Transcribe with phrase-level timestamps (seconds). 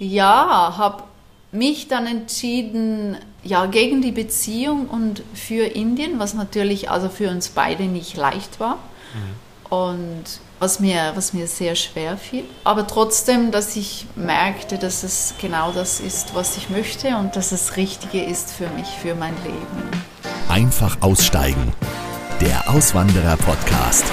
[0.00, 1.04] Ja, habe
[1.52, 7.50] mich dann entschieden, ja, gegen die Beziehung und für Indien, was natürlich also für uns
[7.50, 8.76] beide nicht leicht war.
[8.76, 9.76] Mhm.
[9.76, 10.24] Und
[10.58, 12.44] was mir, was mir sehr schwer fiel.
[12.64, 17.52] Aber trotzdem, dass ich merkte, dass es genau das ist, was ich möchte und dass
[17.52, 19.90] es Richtige ist für mich, für mein Leben.
[20.48, 21.72] Einfach aussteigen.
[22.40, 24.09] Der Auswanderer-Podcast.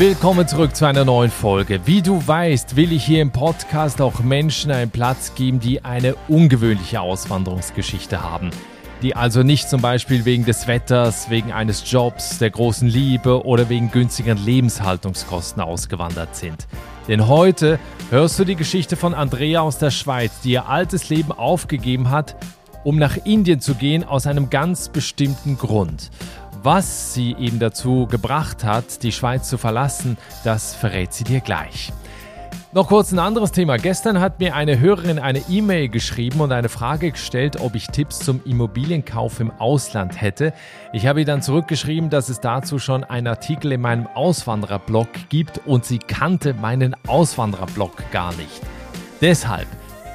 [0.00, 1.80] Willkommen zurück zu einer neuen Folge.
[1.84, 6.14] Wie du weißt, will ich hier im Podcast auch Menschen einen Platz geben, die eine
[6.26, 8.48] ungewöhnliche Auswanderungsgeschichte haben.
[9.02, 13.68] Die also nicht zum Beispiel wegen des Wetters, wegen eines Jobs, der großen Liebe oder
[13.68, 16.66] wegen günstigen Lebenshaltungskosten ausgewandert sind.
[17.06, 21.30] Denn heute hörst du die Geschichte von Andrea aus der Schweiz, die ihr altes Leben
[21.30, 22.36] aufgegeben hat,
[22.84, 26.10] um nach Indien zu gehen aus einem ganz bestimmten Grund.
[26.62, 31.90] Was sie eben dazu gebracht hat, die Schweiz zu verlassen, das verrät sie dir gleich.
[32.72, 33.78] Noch kurz ein anderes Thema.
[33.78, 38.18] Gestern hat mir eine Hörerin eine E-Mail geschrieben und eine Frage gestellt, ob ich Tipps
[38.18, 40.52] zum Immobilienkauf im Ausland hätte.
[40.92, 45.62] Ich habe ihr dann zurückgeschrieben, dass es dazu schon einen Artikel in meinem Auswandererblog gibt
[45.66, 48.60] und sie kannte meinen Auswandererblog gar nicht.
[49.22, 49.66] Deshalb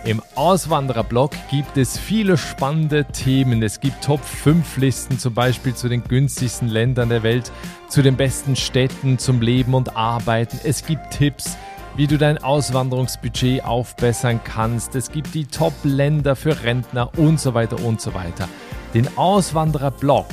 [0.06, 3.64] im Auswandererblog gibt es viele spannende Themen.
[3.64, 7.52] Es gibt Top 5 Listen, zum Beispiel zu den günstigsten Ländern der Welt,
[7.89, 10.59] zu den besten Städten zum Leben und Arbeiten.
[10.64, 11.58] Es gibt Tipps,
[11.95, 14.95] wie du dein Auswanderungsbudget aufbessern kannst.
[14.95, 18.47] Es gibt die Top-Länder für Rentner und so weiter und so weiter.
[18.94, 20.28] Den Auswandererblog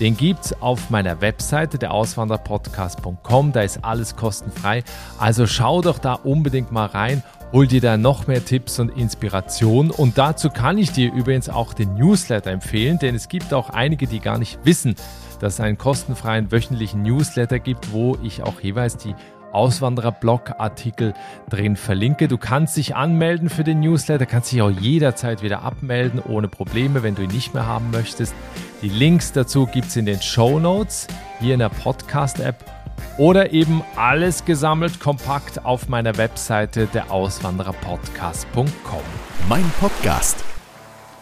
[0.00, 3.52] den gibt's auf meiner Webseite, der Auswanderpodcast.com.
[3.52, 4.84] Da ist alles kostenfrei.
[5.18, 9.90] Also schau doch da unbedingt mal rein hol dir da noch mehr Tipps und Inspiration.
[9.90, 14.06] Und dazu kann ich dir übrigens auch den Newsletter empfehlen, denn es gibt auch einige,
[14.06, 14.96] die gar nicht wissen,
[15.40, 19.14] dass es einen kostenfreien wöchentlichen Newsletter gibt, wo ich auch jeweils die
[19.52, 21.14] Auswanderer-Blog-Artikel
[21.48, 22.28] drin verlinke.
[22.28, 27.02] Du kannst dich anmelden für den Newsletter, kannst dich auch jederzeit wieder abmelden, ohne Probleme,
[27.02, 28.34] wenn du ihn nicht mehr haben möchtest.
[28.82, 31.06] Die Links dazu gibt es in den Show Notes,
[31.40, 32.75] hier in der Podcast-App
[33.18, 39.02] oder eben alles gesammelt kompakt auf meiner Webseite der Auswandererpodcast.com.
[39.48, 40.44] Mein Podcast.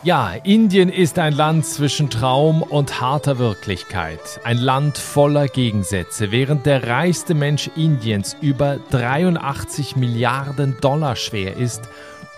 [0.04, 4.20] Ja, Indien ist ein Land zwischen Traum und harter Wirklichkeit.
[4.44, 6.30] Ein Land voller Gegensätze.
[6.30, 11.88] Während der reichste Mensch Indiens über 83 Milliarden Dollar schwer ist,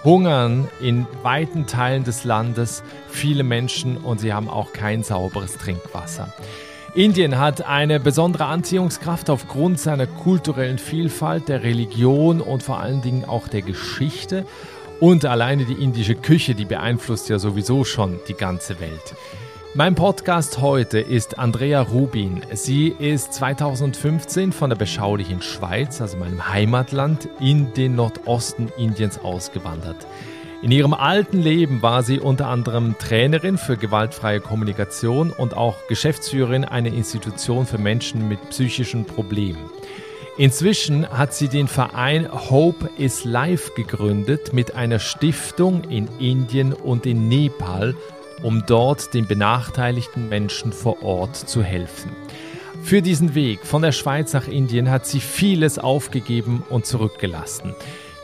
[0.05, 6.33] hungern in weiten Teilen des Landes viele Menschen und sie haben auch kein sauberes Trinkwasser.
[6.97, 13.27] Indien hat eine besondere Anziehungskraft aufgrund seiner kulturellen Vielfalt, der Religion und vor allen Dingen
[13.27, 14.47] auch der Geschichte.
[14.99, 19.15] Und alleine die indische Küche, die beeinflusst ja sowieso schon die ganze Welt.
[19.75, 22.41] Mein Podcast heute ist Andrea Rubin.
[22.55, 30.07] Sie ist 2015 von der beschaulichen Schweiz, also meinem Heimatland, in den Nordosten Indiens ausgewandert.
[30.63, 36.65] In ihrem alten Leben war sie unter anderem Trainerin für gewaltfreie Kommunikation und auch Geschäftsführerin
[36.65, 39.71] einer Institution für Menschen mit psychischen Problemen.
[40.39, 47.07] Inzwischen hat sie den Verein Hope is Life gegründet mit einer Stiftung in Indien und
[47.07, 47.95] in Nepal,
[48.43, 52.11] um dort den benachteiligten Menschen vor Ort zu helfen.
[52.83, 57.75] Für diesen Weg von der Schweiz nach Indien hat sie vieles aufgegeben und zurückgelassen.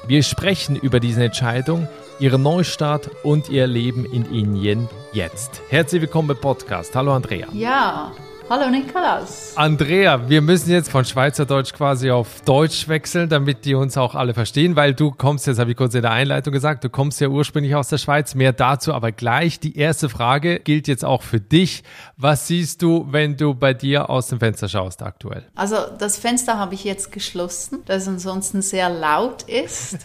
[0.07, 1.89] Wir sprechen über diese Entscheidung,
[2.23, 5.61] ihren Neustart und ihr Leben in Indien jetzt.
[5.71, 6.95] Herzlich willkommen beim Podcast.
[6.95, 7.49] Hallo Andrea.
[7.53, 8.13] Ja,
[8.53, 9.55] hallo Nikolaus.
[9.57, 14.35] Andrea, wir müssen jetzt von Schweizerdeutsch quasi auf Deutsch wechseln, damit die uns auch alle
[14.35, 17.29] verstehen, weil du kommst, jetzt habe ich kurz in der Einleitung gesagt, du kommst ja
[17.29, 18.35] ursprünglich aus der Schweiz.
[18.35, 19.59] Mehr dazu aber gleich.
[19.59, 21.83] Die erste Frage gilt jetzt auch für dich.
[22.19, 25.47] Was siehst du, wenn du bei dir aus dem Fenster schaust aktuell?
[25.55, 29.97] Also das Fenster habe ich jetzt geschlossen, das ansonsten sehr laut ist,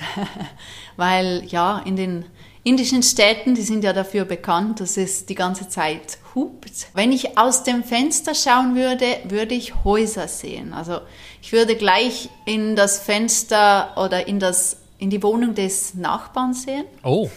[0.95, 2.23] weil ja in den
[2.63, 6.87] indischen Städten, die sind ja dafür bekannt, dass es die ganze Zeit hupt.
[6.93, 10.73] Wenn ich aus dem Fenster schauen würde, würde ich Häuser sehen.
[10.73, 11.01] Also
[11.41, 16.85] ich würde gleich in das Fenster oder in das in die Wohnung des Nachbarn sehen.
[17.03, 17.29] Oh,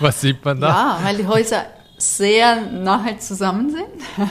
[0.00, 0.68] was sieht man da?
[0.68, 1.66] Ja, weil die Häuser
[1.98, 4.30] sehr nahe zusammen sind.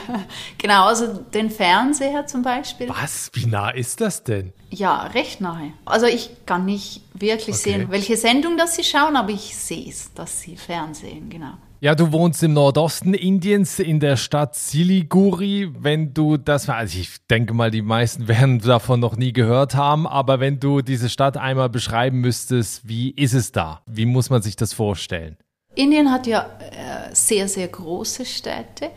[0.58, 2.88] genau, also den Fernseher zum Beispiel.
[2.88, 3.30] Was?
[3.34, 4.52] Wie nah ist das denn?
[4.70, 5.72] Ja, recht nahe.
[5.84, 7.70] Also ich kann nicht wirklich okay.
[7.70, 11.54] sehen, welche Sendung das sie schauen, aber ich sehe es, dass sie Fernsehen, genau.
[11.82, 15.70] Ja, du wohnst im Nordosten Indiens in der Stadt Siliguri.
[15.78, 20.06] Wenn du das, also ich denke mal, die meisten werden davon noch nie gehört haben,
[20.06, 23.80] aber wenn du diese Stadt einmal beschreiben müsstest, wie ist es da?
[23.86, 25.38] Wie muss man sich das vorstellen?
[25.74, 28.90] Indien hat ja äh, sehr, sehr große Städte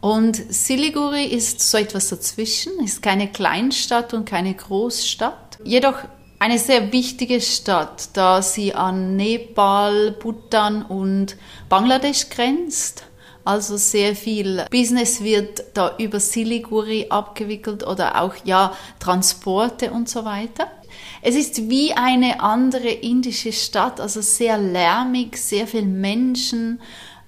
[0.00, 5.98] und Siliguri ist so etwas dazwischen, ist keine Kleinstadt und keine Großstadt, jedoch
[6.44, 11.38] eine sehr wichtige Stadt, da sie an Nepal, Bhutan und
[11.70, 13.04] Bangladesch grenzt.
[13.46, 20.26] Also sehr viel Business wird da über Siliguri abgewickelt oder auch ja Transporte und so
[20.26, 20.66] weiter.
[21.22, 26.78] Es ist wie eine andere indische Stadt, also sehr lärmig, sehr viel Menschen,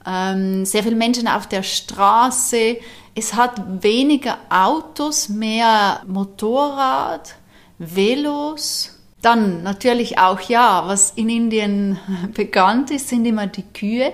[0.07, 2.77] ähm, sehr viele Menschen auf der Straße.
[3.15, 7.37] Es hat weniger Autos, mehr Motorrad,
[7.79, 8.96] Velos.
[9.27, 11.99] Dann natürlich auch, ja, was in Indien
[12.35, 14.13] bekannt ist, sind immer die Kühe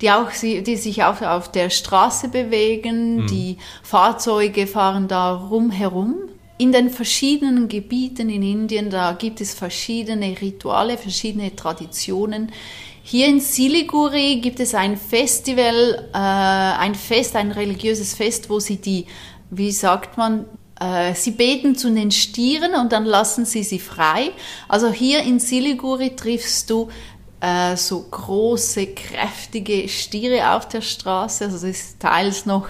[0.00, 3.26] die auch die sich auch auf der Straße bewegen, mhm.
[3.26, 6.14] die Fahrzeuge fahren da rumherum.
[6.58, 12.52] In den verschiedenen Gebieten in Indien, da gibt es verschiedene Rituale, verschiedene Traditionen.
[13.02, 18.76] Hier in Siliguri gibt es ein Festival, äh, ein Fest, ein religiöses Fest, wo sie
[18.76, 19.06] die,
[19.50, 20.44] wie sagt man,
[21.14, 24.30] sie beten zu den Stieren und dann lassen sie sie frei.
[24.68, 26.88] Also hier in Siliguri triffst du
[27.40, 31.44] äh, so große, kräftige Stiere auf der Straße.
[31.44, 32.68] Also das ist teils noch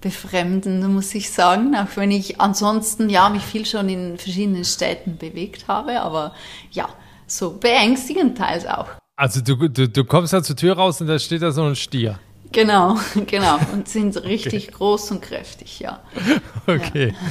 [0.00, 5.16] befremdend, muss ich sagen, auch wenn ich ansonsten ja mich viel schon in verschiedenen Städten
[5.16, 6.34] bewegt habe, aber
[6.72, 6.88] ja,
[7.26, 8.88] so beängstigend teils auch.
[9.16, 11.76] Also du, du, du kommst da zur Tür raus und da steht da so ein
[11.76, 12.18] Stier.
[12.52, 12.96] Genau,
[13.26, 13.58] genau.
[13.72, 14.76] Und sind richtig okay.
[14.76, 16.00] groß und kräftig, ja.
[16.66, 17.08] Okay.
[17.08, 17.14] Ja.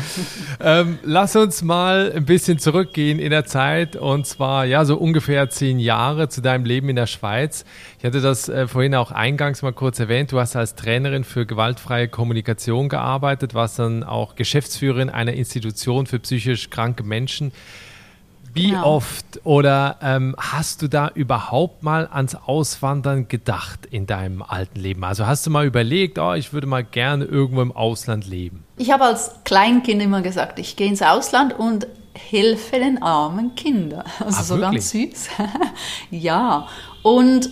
[0.64, 5.50] Ähm, lass uns mal ein bisschen zurückgehen in der Zeit und zwar ja so ungefähr
[5.50, 7.66] zehn Jahre zu deinem Leben in der Schweiz.
[7.98, 10.32] Ich hatte das äh, vorhin auch eingangs mal kurz erwähnt.
[10.32, 16.20] Du hast als Trainerin für gewaltfreie Kommunikation gearbeitet, warst dann auch Geschäftsführerin einer Institution für
[16.20, 17.52] psychisch kranke Menschen.
[18.54, 18.96] Wie genau.
[18.96, 25.04] oft oder ähm, hast du da überhaupt mal ans Auswandern gedacht in deinem alten Leben?
[25.04, 28.64] Also hast du mal überlegt, oh, ich würde mal gerne irgendwo im Ausland leben?
[28.78, 34.04] Ich habe als Kleinkind immer gesagt, ich gehe ins Ausland und helfe den armen Kindern.
[34.20, 34.72] Also Ach, so wirklich?
[34.72, 35.30] ganz süß.
[36.12, 36.68] ja.
[37.04, 37.50] Und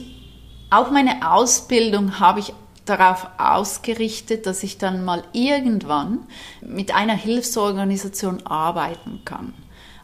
[0.70, 2.54] auch meine Ausbildung habe ich
[2.86, 6.28] darauf ausgerichtet, dass ich dann mal irgendwann
[6.62, 9.54] mit einer Hilfsorganisation arbeiten kann.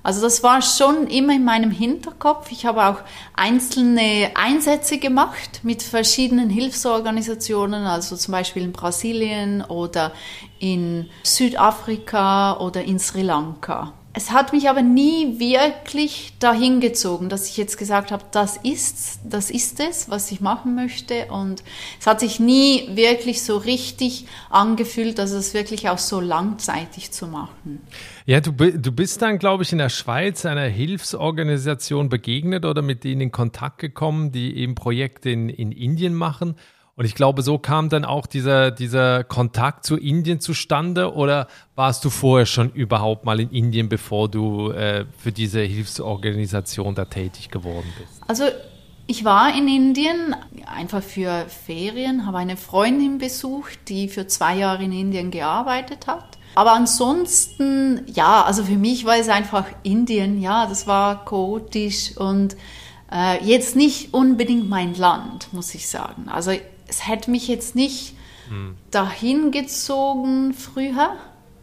[0.05, 2.51] Also das war schon immer in meinem Hinterkopf.
[2.51, 2.97] Ich habe auch
[3.33, 10.11] einzelne Einsätze gemacht mit verschiedenen Hilfsorganisationen, also zum Beispiel in Brasilien oder
[10.59, 13.93] in Südafrika oder in Sri Lanka.
[14.17, 19.19] Es hat mich aber nie wirklich dahin gezogen, dass ich jetzt gesagt habe, das ist,
[19.25, 21.25] das ist es, was ich machen möchte.
[21.25, 21.63] Und
[21.99, 27.27] es hat sich nie wirklich so richtig angefühlt, dass es wirklich auch so langzeitig zu
[27.27, 27.81] machen.
[28.25, 33.03] Ja, du, du bist dann, glaube ich, in der Schweiz einer Hilfsorganisation begegnet oder mit
[33.03, 36.55] denen in Kontakt gekommen, die eben Projekte in, in Indien machen.
[36.97, 42.05] Und ich glaube, so kam dann auch dieser, dieser Kontakt zu Indien zustande oder warst
[42.05, 47.49] du vorher schon überhaupt mal in Indien, bevor du äh, für diese Hilfsorganisation da tätig
[47.49, 48.21] geworden bist?
[48.27, 48.45] Also
[49.07, 54.85] ich war in Indien einfach für Ferien, habe eine Freundin besucht, die für zwei Jahre
[54.85, 56.37] in Indien gearbeitet hat.
[56.55, 62.55] Aber ansonsten, ja, also für mich war es einfach Indien, ja, das war chaotisch und
[63.11, 66.29] äh, jetzt nicht unbedingt mein Land, muss ich sagen.
[66.29, 66.53] Also
[66.87, 68.15] es hätte mich jetzt nicht
[68.49, 68.75] hm.
[68.91, 71.15] dahin gezogen früher.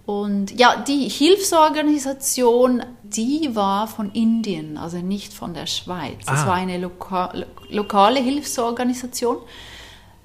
[0.04, 6.19] Und ja, die Hilfsorganisation, die war von Indien, also nicht von der Schweiz.
[6.22, 6.46] Es ah.
[6.48, 7.32] war eine loka
[7.70, 9.36] lokale Hilfsorganisation.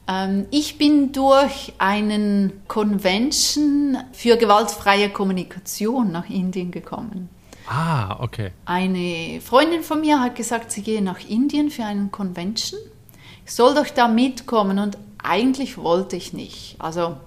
[0.08, 7.30] Ähm, ich bin durch einen Convention für gewaltfreie Kommunikation nach Indien gekommen.
[7.68, 8.52] Ah, okay.
[8.66, 12.80] Eine Freundin von mir hat gesagt, sie gehe nach Indien für einen Convention
[13.48, 16.76] soll doch da mitkommen und eigentlich wollte ich nicht.
[16.80, 17.18] Also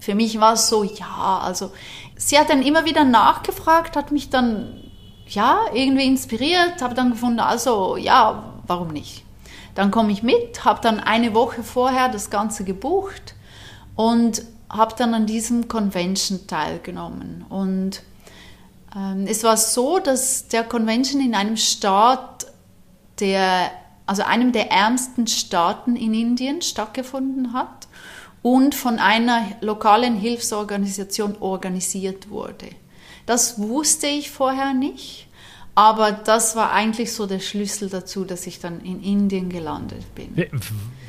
[0.00, 1.72] für mich war es so, ja, also
[2.16, 4.82] sie hat dann immer wieder nachgefragt, hat mich dann
[5.28, 9.24] ja irgendwie inspiriert, habe dann gefunden, also ja, warum nicht?
[9.74, 13.34] Dann komme ich mit, habe dann eine Woche vorher das Ganze gebucht
[13.96, 17.44] und habe dann an diesem Convention teilgenommen.
[17.48, 18.02] Und
[18.96, 22.46] ähm, es war so, dass der Convention in einem Staat,
[23.20, 23.70] der
[24.06, 27.88] also einem der ärmsten Staaten in Indien stattgefunden hat
[28.42, 32.68] und von einer lokalen Hilfsorganisation organisiert wurde.
[33.26, 35.28] Das wusste ich vorher nicht,
[35.74, 40.34] aber das war eigentlich so der Schlüssel dazu, dass ich dann in Indien gelandet bin.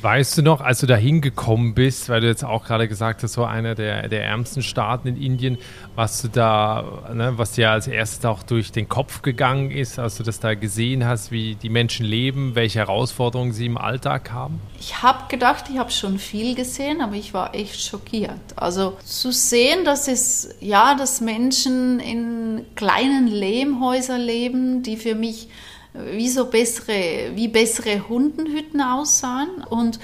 [0.03, 3.33] Weißt du noch, als du da hingekommen bist, weil du jetzt auch gerade gesagt hast,
[3.33, 5.57] so einer der, der ärmsten Staaten in Indien,
[5.95, 6.83] was du da,
[7.13, 10.53] ne, was dir als erstes auch durch den Kopf gegangen ist, als du das da
[10.53, 14.61] gesehen hast, wie die Menschen leben, welche Herausforderungen sie im Alltag haben?
[14.79, 18.31] Ich habe gedacht, ich habe schon viel gesehen, aber ich war echt schockiert.
[18.55, 25.15] Also zu sehen, dass es, ja, dass Menschen in in kleinen Lehmhäusern leben, die für
[25.15, 25.47] mich
[25.93, 29.99] wie so bessere, wie bessere Hundenhütten aussahen und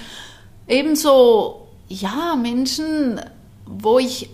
[0.67, 3.19] ebenso, ja, Menschen,
[3.65, 4.29] wo ich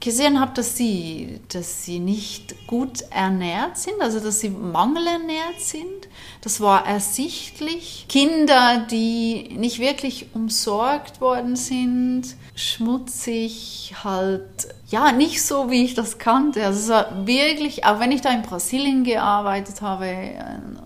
[0.00, 6.08] gesehen habe, dass sie, dass sie nicht gut ernährt sind, also dass sie mangelernährt sind.
[6.40, 8.06] Das war ersichtlich.
[8.08, 16.18] Kinder, die nicht wirklich umsorgt worden sind, schmutzig, halt, ja, nicht so, wie ich das
[16.18, 16.64] kannte.
[16.64, 20.34] Also wirklich, auch wenn ich da in Brasilien gearbeitet habe äh,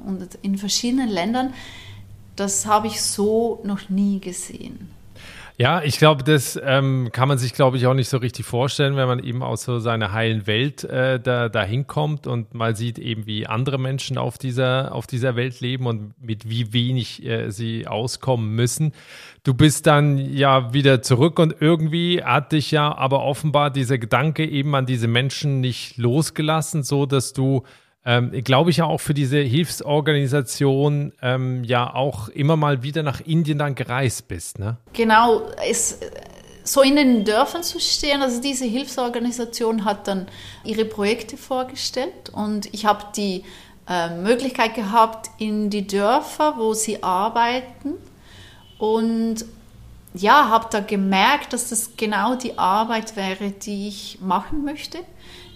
[0.07, 1.55] und in verschiedenen Ländern,
[2.35, 4.91] das habe ich so noch nie gesehen.
[5.59, 8.97] Ja, ich glaube, das ähm, kann man sich, glaube ich, auch nicht so richtig vorstellen,
[8.97, 12.99] wenn man eben aus so seiner heilen Welt äh, da, da hinkommt und mal sieht
[12.99, 17.51] eben, wie andere Menschen auf dieser, auf dieser Welt leben und mit wie wenig äh,
[17.51, 18.93] sie auskommen müssen.
[19.45, 24.47] Du bist dann ja wieder zurück und irgendwie hat dich ja aber offenbar dieser Gedanke
[24.47, 27.63] eben an diese Menschen nicht losgelassen, so dass du
[28.05, 33.21] ähm, glaube ich ja auch für diese Hilfsorganisation ähm, ja auch immer mal wieder nach
[33.21, 34.77] Indien dann gereist bist, ne?
[34.93, 35.99] Genau, es,
[36.65, 40.27] so in den Dörfern zu stehen, also diese Hilfsorganisation hat dann
[40.65, 43.45] ihre Projekte vorgestellt und ich habe die
[43.89, 47.95] äh, Möglichkeit gehabt, in die Dörfer, wo sie arbeiten
[48.79, 49.45] und
[50.15, 54.99] ja, habe da gemerkt, dass das genau die Arbeit wäre, die ich machen möchte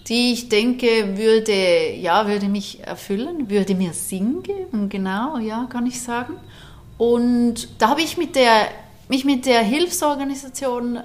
[0.09, 5.85] die ich denke, würde, ja, würde mich erfüllen, würde mir Sinn geben, genau, ja, kann
[5.85, 6.37] ich sagen.
[6.97, 8.69] Und da habe ich mit der,
[9.09, 10.99] mich mit der Hilfsorganisation,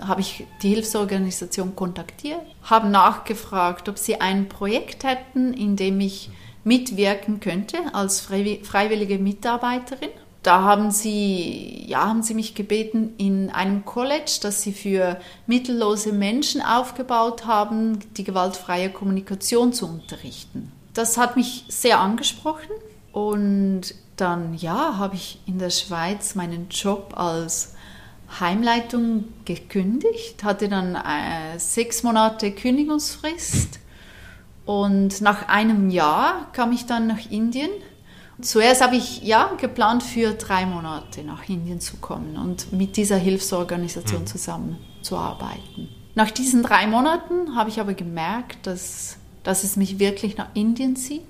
[0.00, 6.30] habe ich die Hilfsorganisation kontaktiert, habe nachgefragt, ob sie ein Projekt hätten, in dem ich
[6.64, 10.10] mitwirken könnte als freiwillige Mitarbeiterin
[10.46, 16.12] da haben sie, ja, haben sie mich gebeten, in einem College, das sie für mittellose
[16.12, 20.70] Menschen aufgebaut haben, die gewaltfreie Kommunikation zu unterrichten.
[20.94, 22.70] Das hat mich sehr angesprochen
[23.12, 27.74] und dann, ja, habe ich in der Schweiz meinen Job als
[28.38, 33.80] Heimleitung gekündigt, hatte dann äh, sechs Monate Kündigungsfrist
[34.64, 37.70] und nach einem Jahr kam ich dann nach Indien
[38.40, 43.16] Zuerst habe ich ja geplant, für drei Monate nach Indien zu kommen und mit dieser
[43.16, 44.26] Hilfsorganisation mhm.
[44.26, 45.88] zusammenzuarbeiten.
[46.14, 50.96] Nach diesen drei Monaten habe ich aber gemerkt, dass, dass es mich wirklich nach Indien
[50.96, 51.22] zieht,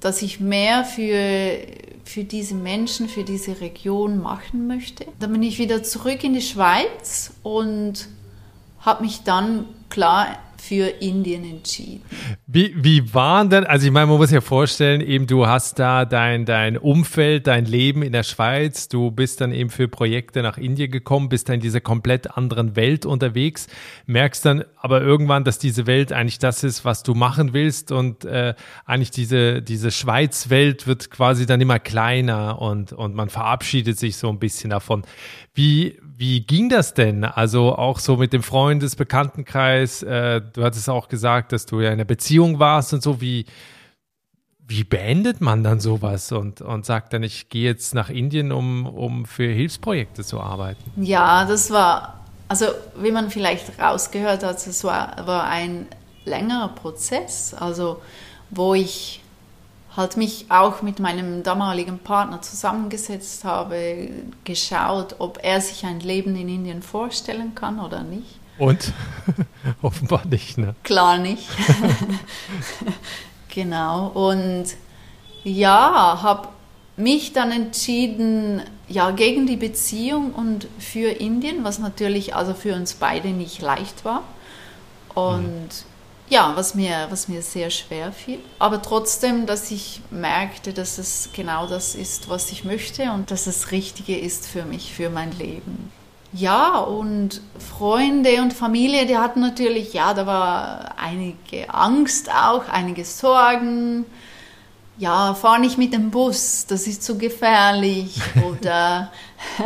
[0.00, 1.58] dass ich mehr für,
[2.04, 5.06] für diese Menschen, für diese Region machen möchte.
[5.18, 8.08] Dann bin ich wieder zurück in die Schweiz und
[8.80, 12.02] habe mich dann klar für Indien entschieden.
[12.46, 16.04] Wie, wie waren denn, also ich meine, man muss ja vorstellen, eben du hast da
[16.04, 20.58] dein, dein Umfeld, dein Leben in der Schweiz, du bist dann eben für Projekte nach
[20.58, 23.68] Indien gekommen, bist dann in dieser komplett anderen Welt unterwegs,
[24.06, 28.24] merkst dann aber irgendwann, dass diese Welt eigentlich das ist, was du machen willst und
[28.24, 34.16] äh, eigentlich diese, diese Schweiz-Welt wird quasi dann immer kleiner und, und man verabschiedet sich
[34.16, 35.04] so ein bisschen davon.
[35.54, 37.24] Wie, wie ging das denn?
[37.24, 40.02] Also auch so mit dem Freundes-, Bekanntenkreis.
[40.02, 43.22] Äh, du hattest auch gesagt, dass du ja in einer Beziehung warst und so.
[43.22, 43.46] Wie,
[44.68, 48.84] wie beendet man dann sowas und, und sagt dann, ich gehe jetzt nach Indien, um,
[48.84, 50.92] um für Hilfsprojekte zu arbeiten?
[51.02, 55.86] Ja, das war, also wie man vielleicht rausgehört hat, es war, war ein
[56.26, 58.02] längerer Prozess, also
[58.50, 59.19] wo ich
[60.00, 64.08] halt mich auch mit meinem damaligen Partner zusammengesetzt habe,
[64.44, 68.40] geschaut, ob er sich ein Leben in Indien vorstellen kann oder nicht.
[68.58, 68.92] Und?
[69.82, 70.74] Offenbar nicht, ne?
[70.82, 71.46] Klar nicht.
[73.48, 74.08] genau.
[74.08, 74.64] Und
[75.44, 76.48] ja, habe
[76.96, 82.94] mich dann entschieden, ja, gegen die Beziehung und für Indien, was natürlich also für uns
[82.94, 84.22] beide nicht leicht war.
[85.14, 85.89] Und mhm
[86.30, 88.38] ja, was mir, was mir sehr schwer fiel.
[88.60, 93.48] Aber trotzdem, dass ich merkte, dass es genau das ist, was ich möchte und dass
[93.48, 95.92] es Richtige ist für mich, für mein Leben.
[96.32, 103.04] Ja, und Freunde und Familie, die hatten natürlich, ja, da war einige Angst auch, einige
[103.04, 104.06] Sorgen.
[104.98, 108.20] Ja, fahr nicht mit dem Bus, das ist zu gefährlich.
[108.48, 109.10] Oder,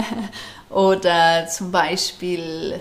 [0.71, 2.81] oder zum Beispiel,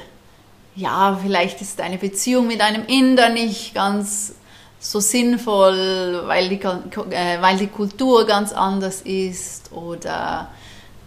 [0.75, 4.35] ja, vielleicht ist eine Beziehung mit einem Inder nicht ganz
[4.79, 10.49] so sinnvoll, weil die, äh, weil die Kultur ganz anders ist oder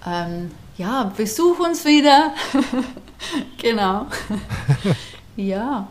[0.06, 2.32] ähm, ja, besuch uns wieder.
[3.58, 4.06] genau.
[5.37, 5.88] ja.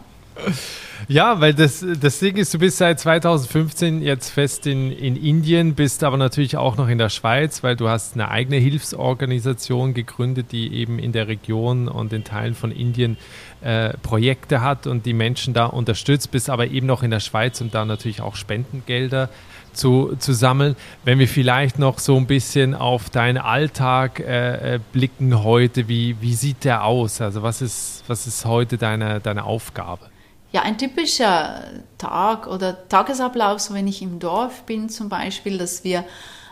[1.07, 5.75] Ja, weil das, das Ding ist, du bist seit 2015 jetzt fest in, in Indien,
[5.75, 10.51] bist aber natürlich auch noch in der Schweiz, weil du hast eine eigene Hilfsorganisation gegründet,
[10.51, 13.17] die eben in der Region und in Teilen von Indien
[13.62, 17.62] äh, Projekte hat und die Menschen da unterstützt, bist aber eben noch in der Schweiz
[17.62, 19.29] und da natürlich auch Spendengelder
[19.74, 20.75] zu, zu sammeln.
[21.03, 26.15] Wenn wir vielleicht noch so ein bisschen auf deinen Alltag äh, äh, blicken heute, wie,
[26.19, 27.21] wie sieht der aus?
[27.21, 30.14] Also was ist, was ist heute deine, deine Aufgabe?
[30.55, 31.63] Ja, ein typischer
[31.97, 36.05] Tag oder Tagesablauf, so wenn ich im Dorf bin zum Beispiel, dass wir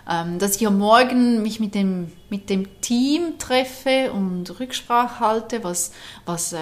[0.09, 5.63] ähm, dass ich am Morgen mich mit dem, mit dem Team treffe und Rücksprache halte,
[5.63, 5.93] was,
[6.25, 6.57] was, äh,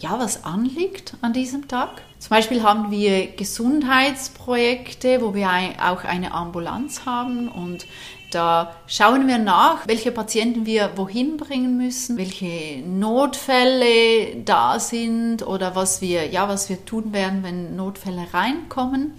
[0.00, 2.02] ja, was anliegt an diesem Tag.
[2.18, 5.48] Zum Beispiel haben wir Gesundheitsprojekte, wo wir
[5.80, 7.86] auch eine Ambulanz haben und
[8.34, 15.76] da schauen wir nach, welche Patienten wir wohin bringen müssen, welche Notfälle da sind oder
[15.76, 19.12] was wir, ja, was wir tun werden, wenn Notfälle reinkommen.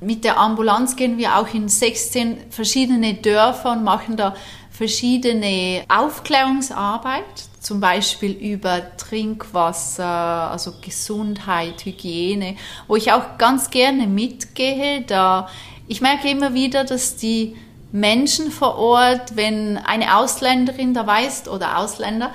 [0.00, 4.34] Mit der Ambulanz gehen wir auch in 16 verschiedene Dörfer und machen da
[4.70, 7.24] verschiedene Aufklärungsarbeit,
[7.58, 10.04] zum Beispiel über Trinkwasser,
[10.52, 12.54] also Gesundheit, Hygiene,
[12.86, 15.48] wo ich auch ganz gerne mitgehe, da
[15.88, 17.56] ich merke immer wieder, dass die
[17.92, 22.32] Menschen vor Ort, wenn eine Ausländerin da weiß oder Ausländer,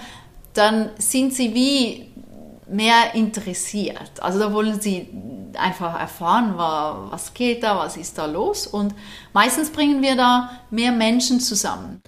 [0.54, 2.12] dann sind sie wie
[2.68, 4.12] mehr interessiert.
[4.20, 5.08] Also da wollen sie
[5.58, 8.66] einfach erfahren, was geht da, was ist da los.
[8.68, 8.96] Und
[9.34, 12.02] meistens bringen wir da mehr Menschen zusammen.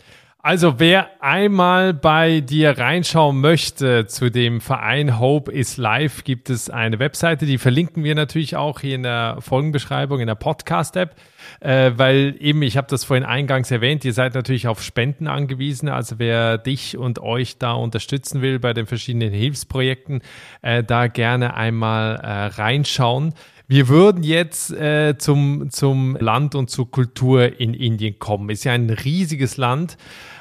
[0.45, 6.69] Also wer einmal bei dir reinschauen möchte zu dem Verein Hope is Life, gibt es
[6.69, 11.15] eine Webseite, die verlinken wir natürlich auch hier in der Folgenbeschreibung, in der Podcast-App,
[11.61, 15.89] äh, weil eben, ich habe das vorhin eingangs erwähnt, ihr seid natürlich auf Spenden angewiesen,
[15.89, 20.21] also wer dich und euch da unterstützen will bei den verschiedenen Hilfsprojekten,
[20.61, 23.33] äh, da gerne einmal äh, reinschauen.
[23.67, 28.49] Wir würden jetzt äh, zum, zum Land und zur Kultur in Indien kommen.
[28.49, 29.97] Ist ja ein riesiges Land.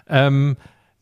[0.08, 0.56] Ähm,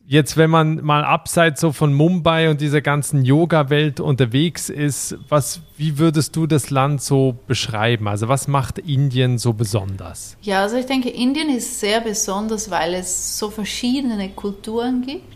[0.05, 5.61] jetzt, wenn man mal abseits so von Mumbai und dieser ganzen Yoga-Welt unterwegs ist, was,
[5.77, 8.07] wie würdest du das Land so beschreiben?
[8.07, 10.37] Also was macht Indien so besonders?
[10.41, 15.32] Ja, also ich denke, Indien ist sehr besonders, weil es so verschiedene Kulturen gibt,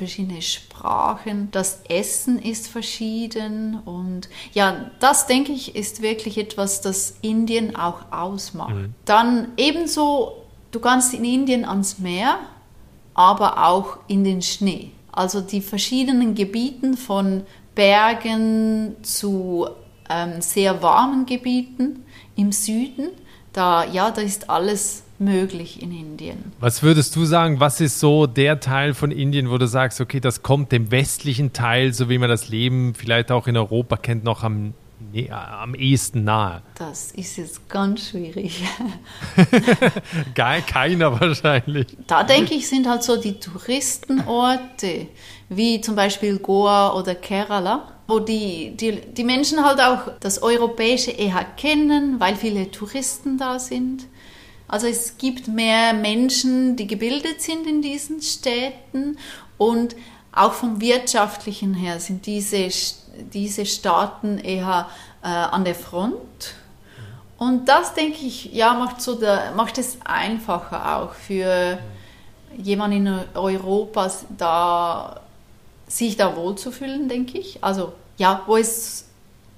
[0.00, 7.18] verschiedene Sprachen, das Essen ist verschieden und ja, das denke ich ist wirklich etwas, das
[7.20, 8.74] Indien auch ausmacht.
[8.74, 8.94] Mhm.
[9.04, 10.32] Dann ebenso,
[10.70, 12.38] du kannst in Indien ans Meer,
[13.12, 14.90] aber auch in den Schnee.
[15.12, 17.42] Also die verschiedenen Gebieten von
[17.74, 19.68] Bergen zu
[20.08, 23.10] ähm, sehr warmen Gebieten im Süden,
[23.52, 26.52] da, ja, da ist alles möglich in Indien.
[26.58, 30.18] Was würdest du sagen, was ist so der Teil von Indien, wo du sagst, okay,
[30.20, 34.24] das kommt dem westlichen Teil, so wie man das Leben vielleicht auch in Europa kennt,
[34.24, 34.74] noch am
[35.12, 36.62] nee, am ehesten nahe?
[36.74, 38.62] Das ist jetzt ganz schwierig.
[40.34, 41.86] Gar keiner wahrscheinlich.
[42.06, 45.08] Da denke ich, sind halt so die Touristenorte,
[45.48, 51.10] wie zum Beispiel Goa oder Kerala, wo die, die, die Menschen halt auch das Europäische
[51.10, 54.06] eher kennen, weil viele Touristen da sind.
[54.70, 59.18] Also es gibt mehr Menschen, die gebildet sind in diesen Städten
[59.58, 59.96] und
[60.32, 62.70] auch vom wirtschaftlichen her sind diese
[63.32, 64.88] diese Staaten eher
[65.22, 66.54] äh, an der Front.
[67.38, 71.78] Und das, denke ich, ja, macht, so der, macht es einfacher auch für
[72.56, 75.20] jemanden in Europa, da,
[75.86, 77.64] sich da wohlzufühlen, denke ich.
[77.64, 79.06] Also ja, wo es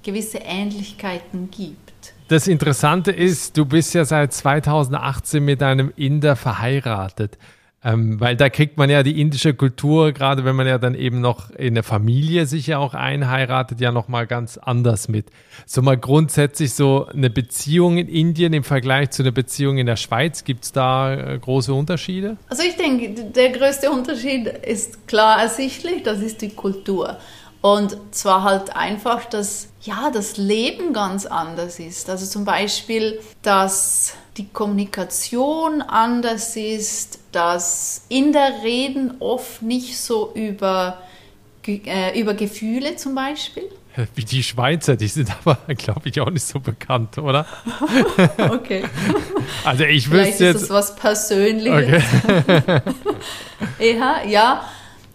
[0.01, 2.13] gewisse Ähnlichkeiten gibt.
[2.33, 7.37] Das Interessante ist, du bist ja seit 2018 mit einem Inder verheiratet.
[7.85, 11.21] Ähm, weil da kriegt man ja die indische Kultur, gerade wenn man ja dann eben
[11.21, 15.27] noch in der Familie sich ja auch einheiratet, ja nochmal ganz anders mit.
[15.67, 19.97] So mal grundsätzlich so eine Beziehung in Indien im Vergleich zu einer Beziehung in der
[19.97, 22.37] Schweiz, gibt es da äh, große Unterschiede?
[22.49, 27.19] Also ich denke, der größte Unterschied ist klar ersichtlich, das ist die Kultur.
[27.63, 32.09] Und zwar halt einfach, dass ja, das Leben ganz anders ist.
[32.09, 40.33] Also zum Beispiel, dass die Kommunikation anders ist, dass in der Reden oft nicht so
[40.35, 41.03] über,
[41.65, 43.69] äh, über Gefühle zum Beispiel.
[44.13, 47.45] Wie die Schweizer, die sind aber, glaube ich, auch nicht so bekannt, oder?
[48.51, 48.83] okay.
[49.63, 50.55] Also ich wüsste jetzt...
[50.55, 52.03] ist das was Persönliches.
[52.25, 52.81] Okay.
[53.79, 54.65] ja, ja,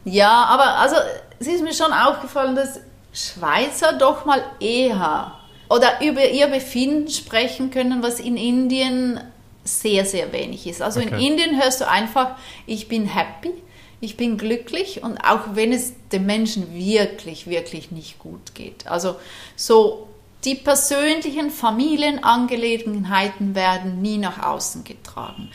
[0.04, 0.96] ja, aber also
[1.38, 2.80] es ist mir schon aufgefallen, dass
[3.12, 5.34] Schweizer doch mal eher
[5.68, 9.20] oder über ihr Befinden sprechen können, was in Indien
[9.64, 10.82] sehr, sehr wenig ist.
[10.82, 11.10] Also okay.
[11.10, 13.52] in Indien hörst du einfach, ich bin happy,
[14.00, 18.86] ich bin glücklich und auch wenn es dem Menschen wirklich, wirklich nicht gut geht.
[18.86, 19.16] Also
[19.56, 20.08] so
[20.44, 25.50] die persönlichen Familienangelegenheiten werden nie nach außen getragen.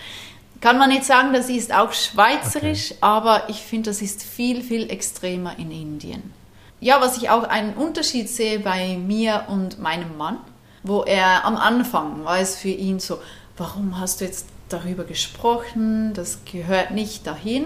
[0.63, 2.97] Kann man nicht sagen, das ist auch schweizerisch, okay.
[3.01, 6.31] aber ich finde, das ist viel, viel extremer in Indien.
[6.79, 10.37] Ja, was ich auch einen Unterschied sehe bei mir und meinem Mann,
[10.81, 13.19] wo er am Anfang war es für ihn so,
[13.57, 17.65] warum hast du jetzt darüber gesprochen, das gehört nicht dahin.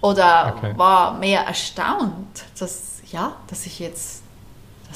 [0.00, 0.72] Oder okay.
[0.76, 4.24] war mehr erstaunt, dass, ja, dass ich jetzt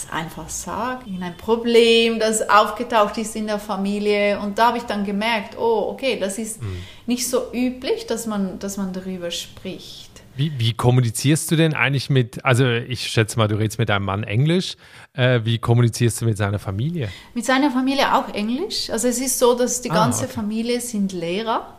[0.03, 4.39] das einfach sage, in ein Problem, das aufgetaucht ist in der Familie.
[4.41, 6.83] Und da habe ich dann gemerkt, oh, okay, das ist mhm.
[7.07, 10.11] nicht so üblich, dass man, dass man darüber spricht.
[10.37, 14.05] Wie, wie, kommunizierst du denn eigentlich mit, also ich schätze mal, du redest mit deinem
[14.05, 14.77] Mann Englisch.
[15.13, 17.11] Äh, wie kommunizierst du mit seiner Familie?
[17.35, 18.89] Mit seiner Familie auch Englisch.
[18.91, 20.33] Also es ist so, dass die ah, ganze okay.
[20.33, 21.77] Familie sind Lehrer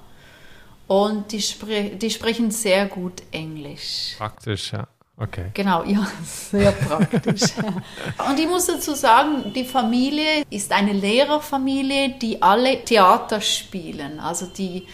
[0.88, 4.16] und die, spre die sprechen sehr gut Englisch.
[4.18, 4.88] Praktisch, ja.
[5.22, 5.52] Okay.
[5.54, 7.44] Genau, ja, sehr praktisch.
[8.28, 14.48] und ich muss dazu sagen, die Familie ist eine Lehrerfamilie, die alle Theater spielen, also
[14.48, 14.88] die,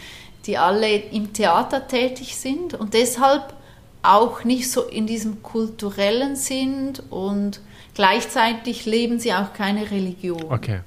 [0.44, 3.54] die alle im Theater tätig sind und deshalb
[4.02, 7.60] auch nicht so in diesem kulturellen sind und
[7.94, 10.44] gleichzeitig leben sie auch keine Religion.
[10.50, 10.80] Okay.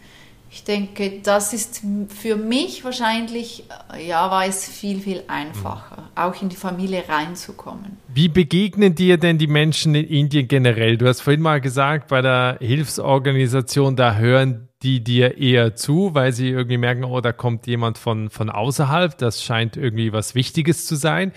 [0.54, 6.42] Ich denke, das ist für mich wahrscheinlich, äh, ja, war es viel, viel einfacher, auch
[6.42, 7.98] in die Familie reinzukommen.
[8.14, 10.98] Wie begegnen dir denn die Menschen in Indien generell?
[10.98, 16.34] Du hast vorhin mal gesagt, bei der Hilfsorganisation, da hören die dir eher zu, weil
[16.34, 20.88] sie irgendwie merken, oh, da kommt jemand von, von außerhalb, das scheint irgendwie was Wichtiges
[20.88, 21.32] zu sein.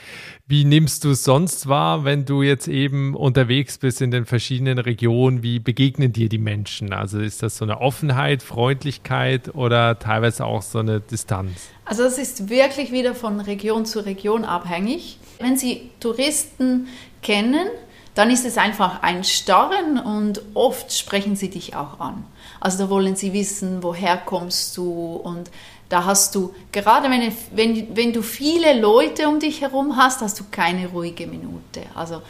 [0.47, 4.79] Wie nimmst du es sonst wahr, wenn du jetzt eben unterwegs bist in den verschiedenen
[4.79, 5.43] Regionen?
[5.43, 6.93] Wie begegnen dir die Menschen?
[6.93, 11.69] Also ist das so eine Offenheit, Freundlichkeit oder teilweise auch so eine Distanz?
[11.85, 15.19] Also es ist wirklich wieder von Region zu Region abhängig.
[15.39, 16.89] Wenn Sie Touristen
[17.21, 17.67] kennen,
[18.15, 22.25] dann ist es einfach ein Starren und oft sprechen sie dich auch an.
[22.65, 25.51] Also da wollen sie wissen, woher kommst du und
[25.91, 30.41] da hast du, gerade wenn, wenn, wenn du viele Leute um dich herum hast, hast
[30.41, 31.83] du keine ruhige Minute.
[31.95, 32.23] Also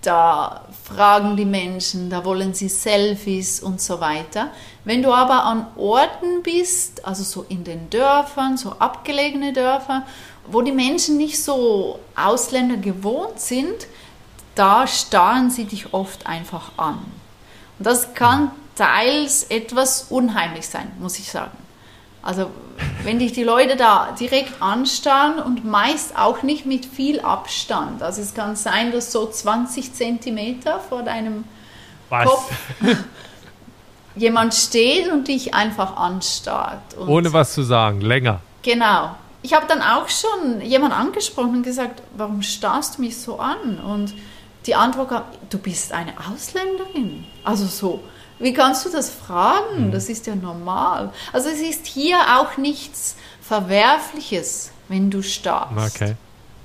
[0.00, 4.52] da fragen die Menschen, da wollen sie Selfies und so weiter.
[4.84, 10.06] Wenn du aber an Orten bist, also so in den Dörfern, so abgelegene Dörfer,
[10.46, 13.88] wo die Menschen nicht so Ausländer gewohnt sind,
[14.54, 17.00] da starren sie dich oft einfach an.
[17.80, 21.56] Und das kann teils etwas unheimlich sein, muss ich sagen.
[22.22, 22.50] Also
[23.02, 28.02] wenn dich die Leute da direkt anstarren und meist auch nicht mit viel Abstand.
[28.02, 31.44] Also es kann sein, dass so 20 Zentimeter vor deinem
[32.08, 32.24] was?
[32.24, 32.52] Kopf
[34.16, 36.96] jemand steht und dich einfach anstarrt.
[37.06, 38.40] Ohne was zu sagen, länger.
[38.62, 39.14] Genau.
[39.42, 43.78] Ich habe dann auch schon jemand angesprochen und gesagt, warum starrst du mich so an?
[43.78, 44.14] Und
[44.66, 47.26] die Antwort kam, du bist eine Ausländerin.
[47.42, 48.02] Also so,
[48.44, 49.86] wie kannst du das fragen?
[49.86, 49.90] Mhm.
[49.90, 51.10] Das ist ja normal.
[51.32, 55.96] Also es ist hier auch nichts Verwerfliches, wenn du starrst.
[55.96, 56.14] Okay.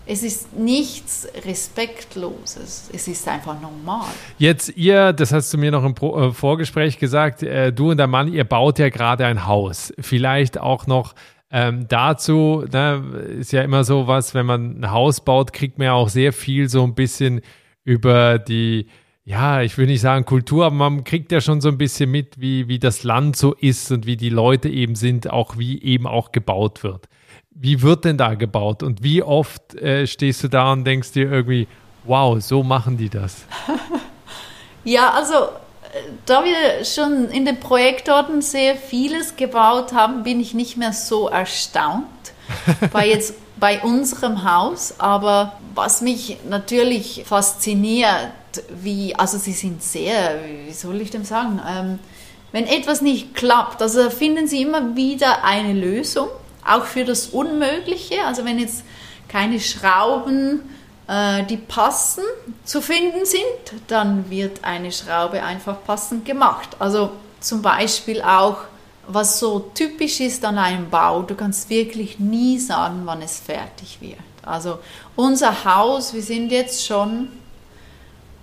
[0.06, 2.90] Es ist nichts Respektloses.
[2.92, 4.08] Es ist einfach normal.
[4.40, 7.98] Jetzt ihr, das hast du mir noch im Pro äh, Vorgespräch gesagt, äh, du und
[7.98, 9.94] der Mann, ihr baut ja gerade ein Haus.
[10.00, 11.14] Vielleicht auch noch
[11.52, 13.04] ähm, dazu, ne,
[13.40, 16.34] ist ja immer so was, wenn man ein Haus baut, kriegt man ja auch sehr
[16.34, 17.42] viel so ein bisschen
[17.84, 18.88] über die,
[19.30, 22.42] ja, ich will nicht sagen Kultur, aber man kriegt ja schon so ein bisschen mit,
[22.42, 26.08] wie, wie das Land so ist und wie die Leute eben sind, auch wie eben
[26.08, 27.08] auch gebaut wird.
[27.52, 31.32] Wie wird denn da gebaut und wie oft äh, stehst du da und denkst dir
[31.32, 31.68] irgendwie,
[32.06, 33.46] wow, so machen die das?
[34.84, 40.56] ja, also äh, da wir schon in den Projektorten sehr vieles gebaut haben, bin ich
[40.56, 42.08] nicht mehr so erstaunt.
[42.92, 44.96] Weil jetzt bei unserem Haus.
[44.98, 48.32] Aber was mich natürlich fasziniert,
[48.82, 52.00] wie, also sie sind sehr, wie soll ich dem sagen, ähm,
[52.52, 56.30] wenn etwas nicht klappt, also finden sie immer wieder eine Lösung,
[56.66, 58.24] auch für das Unmögliche.
[58.26, 58.84] Also wenn jetzt
[59.28, 60.62] keine Schrauben,
[61.08, 62.24] äh, die passen,
[62.64, 63.44] zu finden sind,
[63.88, 66.76] dann wird eine Schraube einfach passend gemacht.
[66.80, 68.58] Also zum Beispiel auch
[69.12, 73.98] was so typisch ist an einem Bau, du kannst wirklich nie sagen, wann es fertig
[74.02, 74.20] wird.
[74.44, 74.78] Also
[75.16, 77.30] unser Haus, wir sind jetzt schon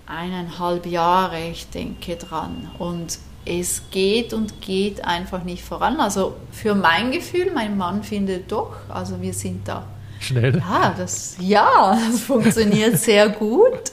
[0.07, 2.71] eineinhalb Jahre, ich denke, dran.
[2.79, 6.01] Und es geht und geht einfach nicht voran.
[6.01, 9.85] Also für mein Gefühl, mein Mann findet doch, also wir sind da.
[10.19, 10.59] Schnell.
[10.59, 13.93] Ja, das, ja, das funktioniert sehr gut.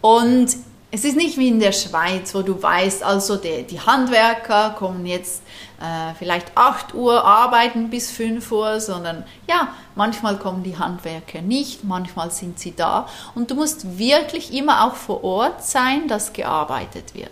[0.00, 0.56] Und
[0.94, 5.06] es ist nicht wie in der Schweiz, wo du weißt, also die, die Handwerker kommen
[5.06, 5.42] jetzt
[5.80, 11.82] äh, vielleicht 8 Uhr arbeiten bis 5 Uhr, sondern ja, manchmal kommen die Handwerker nicht,
[11.82, 17.14] manchmal sind sie da und du musst wirklich immer auch vor Ort sein, dass gearbeitet
[17.14, 17.30] wird.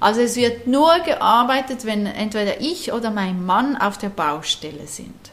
[0.00, 5.30] Also es wird nur gearbeitet, wenn entweder ich oder mein Mann auf der Baustelle sind.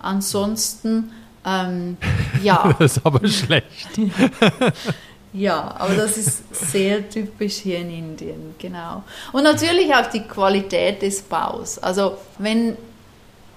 [0.00, 1.12] Ansonsten,
[1.46, 1.96] ähm,
[2.42, 2.74] ja.
[2.78, 3.88] das ist aber schlecht.
[5.36, 9.04] Ja, aber das ist sehr typisch hier in Indien, genau.
[9.32, 11.78] Und natürlich auch die Qualität des Baus.
[11.78, 12.76] Also wenn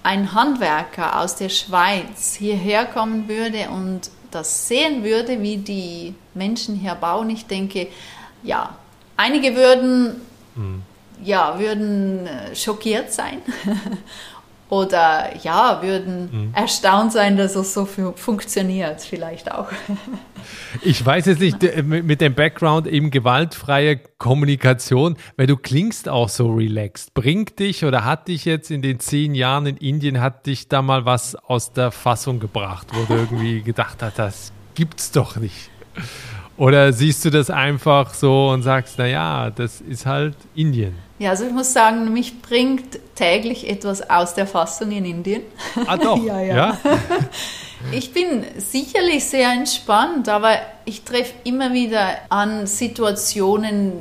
[0.04, 6.76] ein Handwerker aus der Schweiz hierher kommen würde und das sehen würde, wie die Menschen
[6.76, 7.88] hier bauen, ich denke,
[8.44, 8.76] ja,
[9.16, 10.22] einige würden,
[10.56, 10.82] mhm.
[11.24, 13.42] ja, würden äh, schockiert sein
[14.70, 16.54] oder ja, würden mhm.
[16.54, 19.68] erstaunt sein, dass es so funktioniert, vielleicht auch.
[20.84, 26.54] Ich weiß jetzt nicht, mit dem Background eben gewaltfreie Kommunikation, weil du klingst auch so
[26.54, 27.14] relaxed.
[27.14, 30.82] Bringt dich oder hat dich jetzt in den zehn Jahren in Indien, hat dich da
[30.82, 35.70] mal was aus der Fassung gebracht, wo du irgendwie gedacht hast, das gibt's doch nicht?
[36.56, 40.96] Oder siehst du das einfach so und sagst, naja, das ist halt Indien?
[41.20, 45.42] Ja, also ich muss sagen, mich bringt täglich etwas aus der Fassung in Indien.
[45.86, 46.40] Ah doch, ja.
[46.42, 46.56] ja.
[46.56, 46.78] ja?
[47.94, 53.94] Ich bin sicherlich sehr entspannt, aber ich treffe immer wieder an Situationen,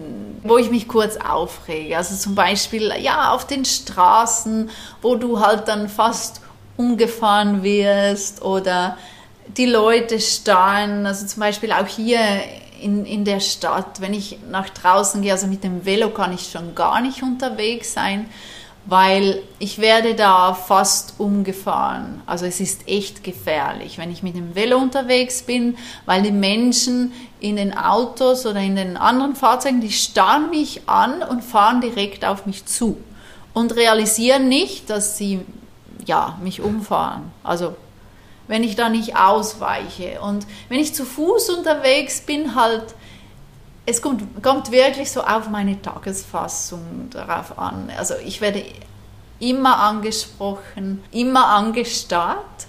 [0.42, 1.96] wo ich mich kurz aufrege.
[1.96, 6.40] Also zum Beispiel, ja, auf den Straßen, wo du halt dann fast
[6.76, 8.98] umgefahren wirst oder
[9.56, 12.18] die Leute starren, also zum Beispiel auch hier
[12.80, 16.50] in, in der Stadt, wenn ich nach draußen gehe, also mit dem Velo kann ich
[16.50, 18.26] schon gar nicht unterwegs sein,
[18.86, 22.22] weil ich werde da fast umgefahren.
[22.24, 27.12] Also es ist echt gefährlich, wenn ich mit dem Velo unterwegs bin, weil die Menschen
[27.38, 32.24] in den Autos oder in den anderen Fahrzeugen, die starren mich an und fahren direkt
[32.24, 32.96] auf mich zu
[33.52, 35.40] und realisieren nicht, dass sie
[36.06, 37.30] ja, mich umfahren.
[37.44, 37.76] Also
[38.48, 40.20] wenn ich da nicht ausweiche.
[40.20, 42.94] Und wenn ich zu Fuß unterwegs bin, halt,
[43.86, 47.92] es kommt, kommt wirklich so auf meine Tagesfassung darauf an.
[47.96, 48.64] Also ich werde
[49.38, 52.66] immer angesprochen, immer angestarrt.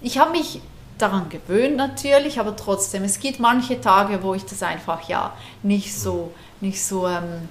[0.00, 0.60] Ich habe mich
[0.98, 5.94] daran gewöhnt natürlich, aber trotzdem, es gibt manche Tage, wo ich das einfach ja nicht
[5.94, 7.48] so, nicht so ähm,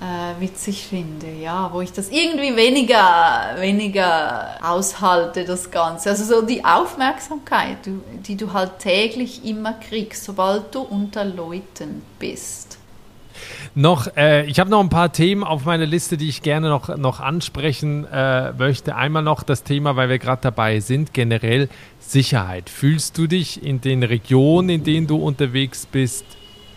[0.00, 6.10] äh, witzig finde, ja, wo ich das irgendwie weniger, weniger aushalte, das Ganze.
[6.10, 7.78] Also so die Aufmerksamkeit,
[8.26, 12.78] die du halt täglich immer kriegst, sobald du unter Leuten bist.
[13.74, 16.96] Noch, äh, ich habe noch ein paar Themen auf meiner Liste, die ich gerne noch,
[16.96, 18.96] noch ansprechen äh, möchte.
[18.96, 21.68] Einmal noch das Thema, weil wir gerade dabei sind, generell
[22.00, 22.70] Sicherheit.
[22.70, 26.24] Fühlst du dich in den Regionen, in denen du unterwegs bist,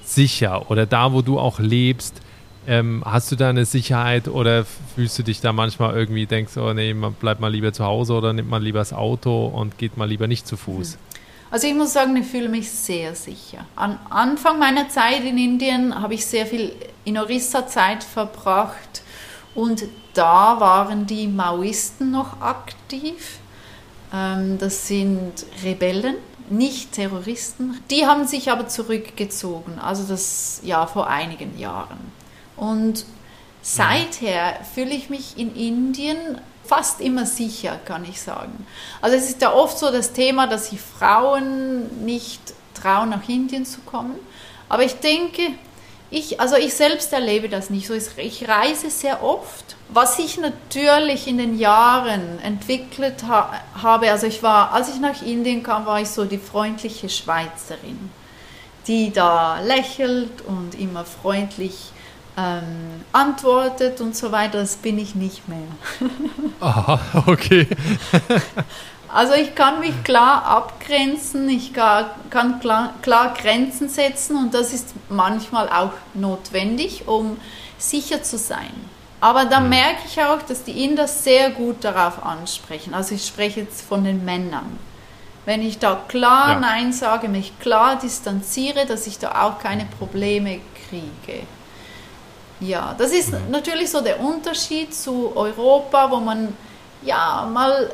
[0.03, 2.21] sicher oder da, wo du auch lebst?
[2.69, 6.71] Ähm, hast du da eine Sicherheit oder fühlst du dich da manchmal irgendwie, denkst, oh
[6.71, 9.97] nee, man bleibt mal lieber zu Hause oder nimmt man lieber das Auto und geht
[9.97, 10.93] mal lieber nicht zu Fuß?
[10.93, 10.99] Hm.
[11.49, 13.65] Also ich muss sagen, ich fühle mich sehr sicher.
[13.75, 16.73] Am Anfang meiner Zeit in Indien habe ich sehr viel
[17.05, 19.01] in Orissa-Zeit verbracht
[19.55, 23.39] und da waren die Maoisten noch aktiv.
[24.13, 26.17] Ähm, das sind Rebellen,
[26.51, 27.79] nicht Terroristen.
[27.89, 32.18] Die haben sich aber zurückgezogen, also das ja vor einigen Jahren.
[32.59, 33.05] Und
[33.61, 36.17] seither fühle ich mich in Indien
[36.65, 38.67] fast immer sicher, kann ich sagen.
[39.01, 42.41] Also es ist ja oft so das Thema, dass sich Frauen nicht
[42.75, 44.15] trauen, nach Indien zu kommen.
[44.67, 45.41] Aber ich denke,
[46.11, 47.93] ich, also ich selbst erlebe das nicht so.
[47.93, 49.77] Ich reise sehr oft.
[49.89, 55.21] Was ich natürlich in den Jahren entwickelt ha habe, also ich war, als ich nach
[55.23, 58.11] Indien kam, war ich so die freundliche Schweizerin,
[58.85, 61.91] die da lächelt und immer freundlich
[62.39, 65.67] ähm, antwortet und so weiter, das bin ich nicht mehr.
[66.59, 67.67] Aha, okay.
[69.13, 74.93] also ich kann mich klar abgrenzen, ich kann klar, klar Grenzen setzen und das ist
[75.09, 77.37] manchmal auch notwendig, um
[77.77, 78.73] sicher zu sein.
[79.21, 79.69] Aber da mhm.
[79.69, 82.93] merke ich auch, dass die Inder sehr gut darauf ansprechen.
[82.93, 84.79] Also ich spreche jetzt von den Männern.
[85.45, 86.59] Wenn ich da klar ja.
[86.59, 91.43] Nein sage, mich klar distanziere, dass ich da auch keine Probleme kriege.
[92.59, 96.55] Ja, das ist natürlich so der Unterschied zu Europa, wo man
[97.01, 97.91] ja mal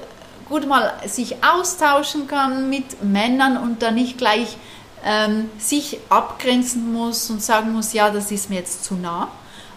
[0.50, 4.58] gut mal sich austauschen kann mit Männern und dann nicht gleich
[5.04, 9.30] ähm, sich abgrenzen muss und sagen muss, ja, das ist mir jetzt zu nah.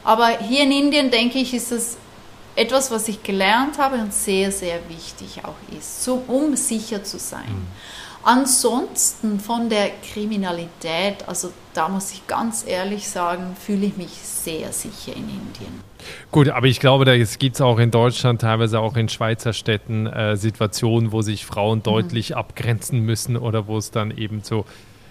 [0.05, 1.99] Aber hier in Indien, denke ich, ist das
[2.57, 7.47] etwas, was ich gelernt habe und sehr, sehr wichtig auch ist, um sicher zu sein.
[7.47, 7.67] Mhm.
[8.25, 14.73] Ansonsten von der Kriminalität, also da muss ich ganz ehrlich sagen, fühle ich mich sehr
[14.73, 15.89] sicher in Indien.
[16.31, 20.07] Gut, aber ich glaube, da gibt es auch in Deutschland, teilweise auch in Schweizer Städten
[20.07, 21.85] äh, Situationen, wo sich Frauen mhm.
[21.85, 22.37] deutlich mhm.
[22.37, 24.65] abgrenzen müssen oder wo es dann eben so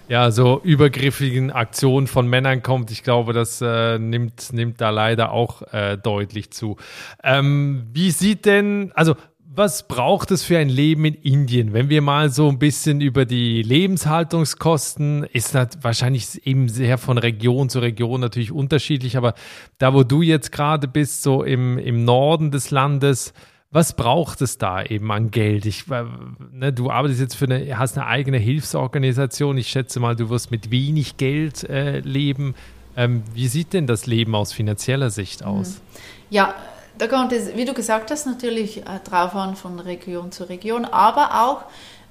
[0.08, 2.90] ja, so übergriffigen Aktionen von Männern kommt.
[2.90, 6.76] Ich glaube, das äh, nimmt, nimmt da leider auch äh, deutlich zu.
[7.22, 9.16] Ähm, wie sieht denn, also
[9.58, 11.72] was braucht es für ein Leben in Indien?
[11.72, 17.18] Wenn wir mal so ein bisschen über die Lebenshaltungskosten, ist das wahrscheinlich eben sehr von
[17.18, 19.34] Region zu Region natürlich unterschiedlich, aber
[19.78, 23.34] da, wo du jetzt gerade bist, so im, im Norden des Landes,
[23.72, 25.66] was braucht es da eben an Geld?
[25.66, 29.58] Ich, ne, du arbeitest jetzt für eine, hast eine eigene Hilfsorganisation.
[29.58, 32.54] Ich schätze mal, du wirst mit wenig Geld äh, leben.
[32.96, 35.82] Ähm, wie sieht denn das Leben aus finanzieller Sicht aus?
[36.30, 36.54] Ja,
[36.98, 40.84] da kommt es, wie du gesagt hast, natürlich äh, drauf an von Region zu Region,
[40.84, 41.62] aber auch,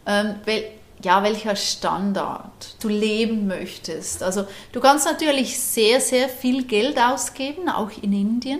[0.06, 0.64] ähm, wel,
[1.04, 4.24] ja, welcher Standard du leben möchtest.
[4.24, 8.60] Also du kannst natürlich sehr, sehr viel Geld ausgeben, auch in Indien.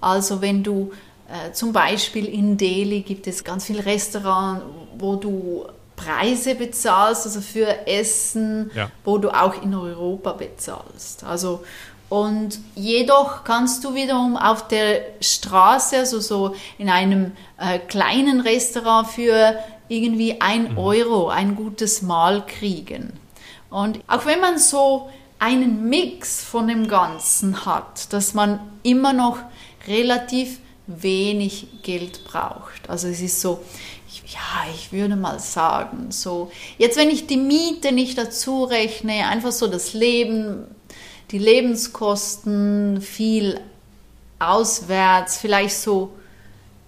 [0.00, 0.92] Also wenn du
[1.28, 4.62] äh, zum Beispiel in Delhi gibt es ganz viele Restaurants,
[4.96, 5.66] wo du
[5.96, 8.90] Preise bezahlst, also für Essen, ja.
[9.04, 11.24] wo du auch in Europa bezahlst.
[11.24, 11.64] Also
[12.16, 19.08] und jedoch kannst du wiederum auf der Straße, also so in einem äh, kleinen Restaurant
[19.08, 20.78] für irgendwie ein mhm.
[20.78, 23.12] Euro ein gutes Mahl kriegen.
[23.68, 29.36] Und auch wenn man so einen Mix von dem Ganzen hat, dass man immer noch
[29.86, 32.88] relativ wenig Geld braucht.
[32.88, 33.62] Also es ist so,
[34.26, 39.52] ja, ich würde mal sagen, so, jetzt wenn ich die Miete nicht dazu rechne, einfach
[39.52, 40.64] so das Leben,
[41.30, 43.60] die Lebenskosten, viel
[44.38, 46.12] auswärts, vielleicht so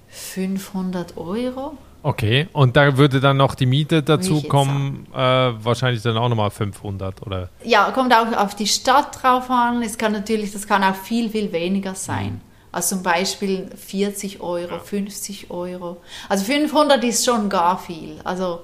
[0.09, 1.77] 500 Euro.
[2.03, 6.51] Okay, und da würde dann noch die Miete dazu kommen, äh, wahrscheinlich dann auch nochmal
[6.51, 7.51] 500 oder?
[7.65, 9.83] Ja, kommt auch auf die Stadt drauf an.
[9.83, 12.35] Es kann natürlich, das kann auch viel, viel weniger sein.
[12.35, 12.41] Mhm.
[12.71, 15.97] Also zum Beispiel 40 Euro, 50 Euro.
[16.29, 18.21] Also 500 ist schon gar viel.
[18.23, 18.61] Also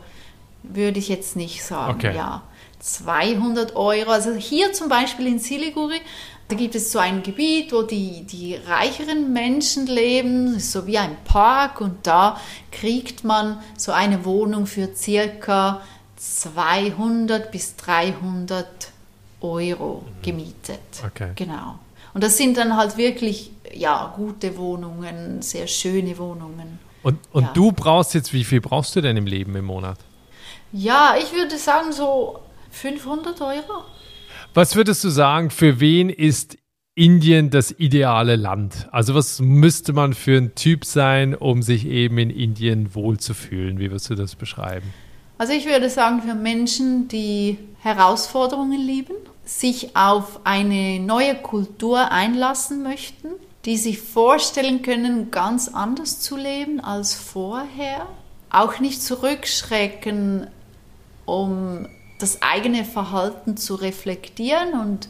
[0.62, 2.14] würde ich jetzt nicht sagen, okay.
[2.14, 2.42] ja.
[2.84, 4.10] 200 Euro.
[4.10, 6.00] Also hier zum Beispiel in Siliguri,
[6.48, 11.16] da gibt es so ein Gebiet, wo die, die reicheren Menschen leben, so wie ein
[11.24, 12.38] Park und da
[12.70, 15.80] kriegt man so eine Wohnung für circa
[16.16, 18.66] 200 bis 300
[19.40, 20.22] Euro mhm.
[20.22, 20.80] gemietet.
[21.06, 21.30] Okay.
[21.36, 21.78] Genau.
[22.12, 26.78] Und das sind dann halt wirklich ja, gute Wohnungen, sehr schöne Wohnungen.
[27.02, 27.50] Und, und ja.
[27.54, 29.98] du brauchst jetzt, wie viel brauchst du denn im Leben im Monat?
[30.72, 32.40] Ja, ich würde sagen so
[32.74, 33.84] 500 Euro.
[34.52, 36.58] Was würdest du sagen, für wen ist
[36.94, 38.88] Indien das ideale Land?
[38.92, 43.78] Also was müsste man für ein Typ sein, um sich eben in Indien wohlzufühlen?
[43.78, 44.92] Wie würdest du das beschreiben?
[45.38, 52.82] Also ich würde sagen, für Menschen, die Herausforderungen lieben, sich auf eine neue Kultur einlassen
[52.82, 53.28] möchten,
[53.64, 58.06] die sich vorstellen können, ganz anders zu leben als vorher,
[58.50, 60.46] auch nicht zurückschrecken,
[61.24, 61.86] um
[62.18, 65.08] das eigene Verhalten zu reflektieren und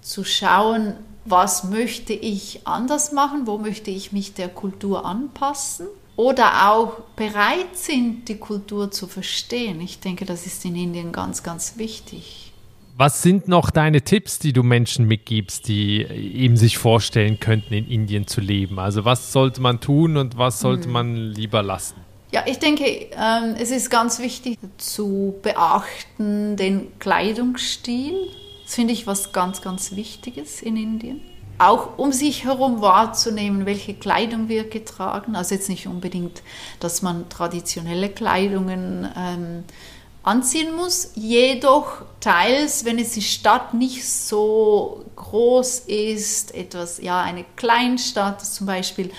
[0.00, 6.70] zu schauen, was möchte ich anders machen, wo möchte ich mich der Kultur anpassen oder
[6.70, 9.80] auch bereit sind, die Kultur zu verstehen.
[9.80, 12.52] Ich denke, das ist in Indien ganz, ganz wichtig.
[12.98, 17.86] Was sind noch deine Tipps, die du Menschen mitgibst, die eben sich vorstellen könnten, in
[17.86, 18.78] Indien zu leben?
[18.78, 20.92] Also was sollte man tun und was sollte mhm.
[20.94, 22.05] man lieber lassen?
[22.32, 28.14] Ja, ich denke, ähm, es ist ganz wichtig zu beachten den Kleidungsstil.
[28.64, 31.20] Das finde ich was ganz, ganz Wichtiges in Indien.
[31.58, 35.36] Auch um sich herum wahrzunehmen, welche Kleidung wir getragen.
[35.36, 36.42] Also jetzt nicht unbedingt,
[36.80, 39.64] dass man traditionelle Kleidungen ähm,
[40.24, 41.12] anziehen muss.
[41.14, 48.66] Jedoch teils, wenn es die Stadt nicht so groß ist, etwas, ja, eine Kleinstadt, zum
[48.66, 49.10] Beispiel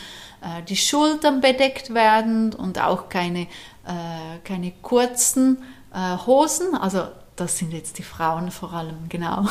[0.47, 7.57] äh, die Schultern bedeckt werden und auch keine, äh, keine kurzen äh, Hosen, also das
[7.57, 9.45] sind jetzt die Frauen vor allem, genau.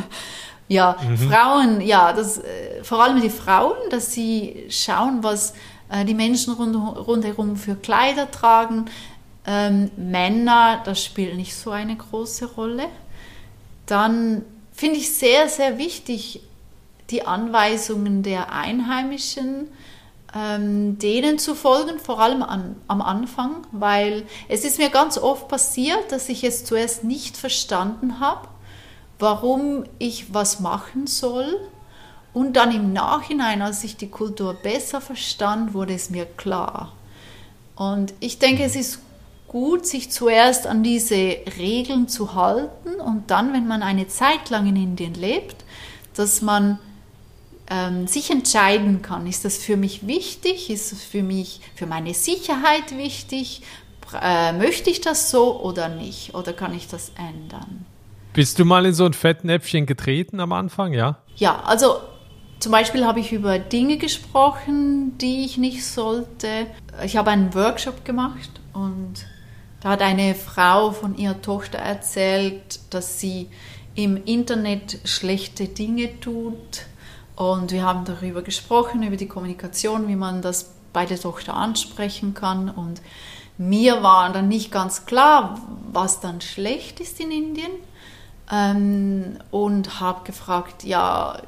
[0.68, 1.18] ja, mhm.
[1.18, 5.54] Frauen, ja, das, äh, vor allem die Frauen, dass sie schauen, was
[5.88, 8.86] äh, die Menschen rund, rundherum für Kleider tragen,
[9.46, 12.86] ähm, Männer, das spielt nicht so eine große Rolle.
[13.86, 14.42] Dann
[14.72, 16.40] finde ich sehr, sehr wichtig
[17.10, 19.68] die Anweisungen der Einheimischen,
[20.34, 25.48] ähm, denen zu folgen, vor allem an, am Anfang, weil es ist mir ganz oft
[25.48, 28.48] passiert, dass ich es zuerst nicht verstanden habe,
[29.18, 31.60] warum ich was machen soll.
[32.32, 36.92] Und dann im Nachhinein, als ich die Kultur besser verstand, wurde es mir klar.
[37.76, 39.00] Und ich denke, es ist
[39.46, 44.66] gut, sich zuerst an diese Regeln zu halten und dann, wenn man eine Zeit lang
[44.66, 45.64] in Indien lebt,
[46.14, 46.80] dass man
[47.70, 52.14] ähm, sich entscheiden kann, ist das für mich wichtig, ist es für mich, für meine
[52.14, 53.62] Sicherheit wichtig,
[54.20, 57.86] äh, möchte ich das so oder nicht oder kann ich das ändern?
[58.32, 61.18] Bist du mal in so ein Fettnäpfchen getreten am Anfang, ja?
[61.36, 61.96] Ja, also
[62.58, 66.66] zum Beispiel habe ich über Dinge gesprochen, die ich nicht sollte.
[67.04, 69.26] Ich habe einen Workshop gemacht und
[69.80, 73.48] da hat eine Frau von ihrer Tochter erzählt, dass sie
[73.94, 76.86] im Internet schlechte Dinge tut.
[77.36, 82.34] Und wir haben darüber gesprochen, über die Kommunikation, wie man das bei der Tochter ansprechen
[82.34, 82.70] kann.
[82.70, 83.02] Und
[83.58, 85.60] mir war dann nicht ganz klar,
[85.92, 87.72] was dann schlecht ist in Indien.
[88.50, 91.40] Ähm, und habe gefragt, ja,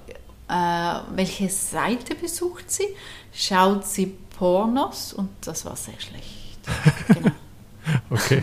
[0.49, 2.87] äh, welche Seite besucht sie?
[3.33, 4.07] Schaut sie
[4.39, 5.13] Pornos?
[5.13, 6.27] Und das war sehr schlecht.
[7.07, 7.31] Genau.
[8.11, 8.43] okay.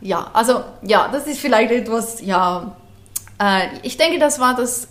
[0.00, 2.74] Ja, also ja, das ist vielleicht etwas, ja,
[3.38, 4.88] äh, ich denke, das war das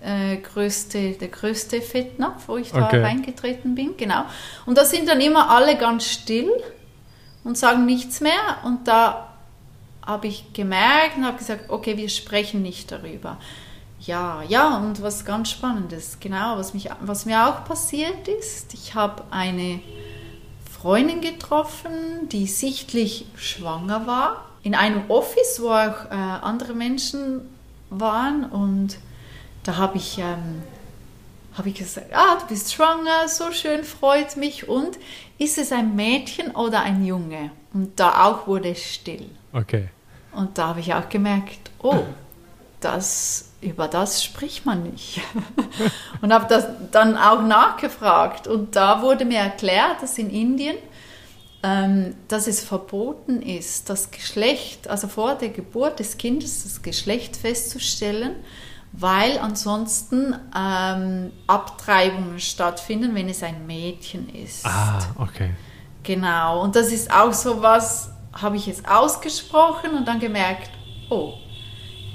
[0.00, 3.02] äh, größte, der größte Fettnapf, wo ich da okay.
[3.02, 4.24] reingetreten bin, genau.
[4.66, 6.50] Und da sind dann immer alle ganz still
[7.44, 8.58] und sagen nichts mehr.
[8.64, 9.34] Und da
[10.06, 13.38] habe ich gemerkt und habe gesagt, okay, wir sprechen nicht darüber.
[14.00, 18.94] Ja, ja, und was ganz Spannendes, genau, was, mich, was mir auch passiert ist, ich
[18.94, 19.80] habe eine
[20.80, 27.40] Freundin getroffen, die sichtlich schwanger war, in einem Office, wo auch äh, andere Menschen
[27.90, 28.98] waren und
[29.68, 30.62] da habe ich, ähm,
[31.52, 34.98] hab ich gesagt, ah, du bist schwanger, so schön, freut mich und
[35.36, 37.50] ist es ein Mädchen oder ein Junge?
[37.74, 39.28] Und da auch wurde es still.
[39.52, 39.90] Okay.
[40.32, 42.04] Und da habe ich auch gemerkt, oh,
[42.80, 45.20] das, über das spricht man nicht.
[46.22, 50.76] und habe das dann auch nachgefragt und da wurde mir erklärt, dass in Indien
[51.62, 57.36] ähm, dass es verboten ist, das Geschlecht, also vor der Geburt des Kindes das Geschlecht
[57.36, 58.36] festzustellen,
[58.92, 64.64] weil ansonsten ähm, Abtreibungen stattfinden, wenn es ein Mädchen ist.
[64.64, 65.50] Ah, okay.
[66.02, 70.70] Genau, und das ist auch so was, habe ich jetzt ausgesprochen und dann gemerkt,
[71.10, 71.34] oh,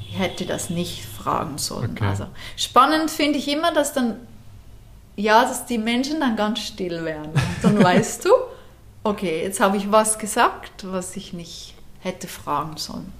[0.09, 1.91] ich hätte das nicht fragen sollen.
[1.91, 2.05] Okay.
[2.05, 4.15] Also spannend finde ich immer, dass dann,
[5.15, 7.31] ja, dass die Menschen dann ganz still werden.
[7.31, 8.29] Und dann weißt du,
[9.03, 13.11] okay, jetzt habe ich was gesagt, was ich nicht hätte fragen sollen.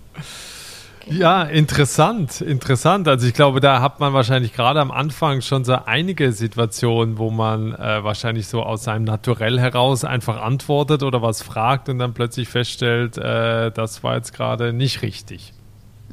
[1.05, 3.07] Ja, interessant, interessant.
[3.09, 7.29] Also ich glaube, da hat man wahrscheinlich gerade am Anfang schon so einige Situationen, wo
[7.29, 12.13] man äh, wahrscheinlich so aus seinem Naturell heraus einfach antwortet oder was fragt und dann
[12.13, 15.53] plötzlich feststellt, äh, das war jetzt gerade nicht richtig.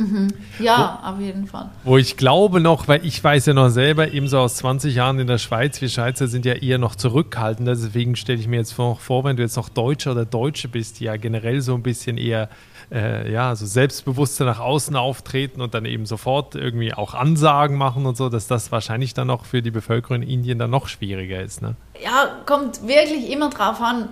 [0.00, 0.28] Mhm.
[0.58, 1.68] Ja, wo, auf jeden Fall.
[1.84, 5.26] Wo ich glaube noch, weil ich weiß ja noch selber, ebenso aus 20 Jahren in
[5.26, 8.96] der Schweiz, wir Schweizer sind ja eher noch zurückhaltender, deswegen stelle ich mir jetzt vor,
[8.96, 12.16] vor, wenn du jetzt noch Deutscher oder Deutsche bist, die ja generell so ein bisschen
[12.16, 12.48] eher
[12.90, 18.06] äh, ja, so selbstbewusster nach außen auftreten und dann eben sofort irgendwie auch Ansagen machen
[18.06, 21.42] und so, dass das wahrscheinlich dann auch für die Bevölkerung in Indien dann noch schwieriger
[21.42, 21.60] ist.
[21.60, 21.76] Ne?
[22.02, 24.08] Ja, kommt wirklich immer drauf an,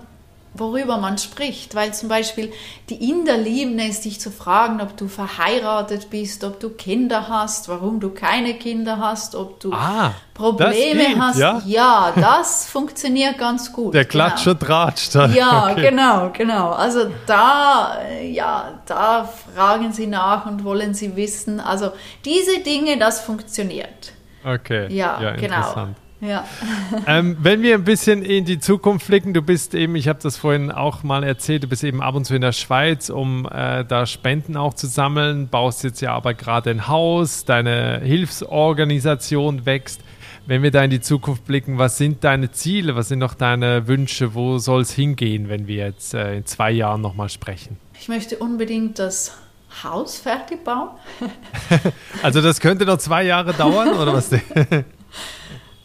[0.54, 1.74] worüber man spricht.
[1.74, 2.52] Weil zum Beispiel
[2.88, 7.68] die Inder lieben es, dich zu fragen, ob du verheiratet bist, ob du Kinder hast,
[7.68, 11.38] warum du keine Kinder hast, ob du ah, Probleme geht, hast.
[11.38, 11.62] Ja?
[11.64, 12.12] ja?
[12.14, 13.94] das funktioniert ganz gut.
[13.94, 14.52] Der Klatsch genau.
[14.52, 15.14] und Tratsch.
[15.34, 15.90] Ja, okay.
[15.90, 16.70] genau, genau.
[16.70, 21.60] Also da, ja, da fragen sie nach und wollen sie wissen.
[21.60, 21.92] Also
[22.24, 24.12] diese Dinge, das funktioniert.
[24.44, 24.92] Okay.
[24.92, 25.88] Ja, ja genau.
[26.20, 26.46] Ja.
[27.06, 30.36] ähm, wenn wir ein bisschen in die Zukunft blicken, du bist eben, ich habe das
[30.36, 33.84] vorhin auch mal erzählt, du bist eben ab und zu in der Schweiz, um äh,
[33.84, 40.00] da Spenden auch zu sammeln, baust jetzt ja aber gerade ein Haus, deine Hilfsorganisation wächst.
[40.46, 43.86] Wenn wir da in die Zukunft blicken, was sind deine Ziele, was sind noch deine
[43.86, 47.76] Wünsche, wo soll es hingehen, wenn wir jetzt äh, in zwei Jahren nochmal sprechen?
[48.00, 49.36] Ich möchte unbedingt das
[49.84, 50.88] Haus fertig bauen.
[52.22, 54.30] also das könnte noch zwei Jahre dauern, oder was?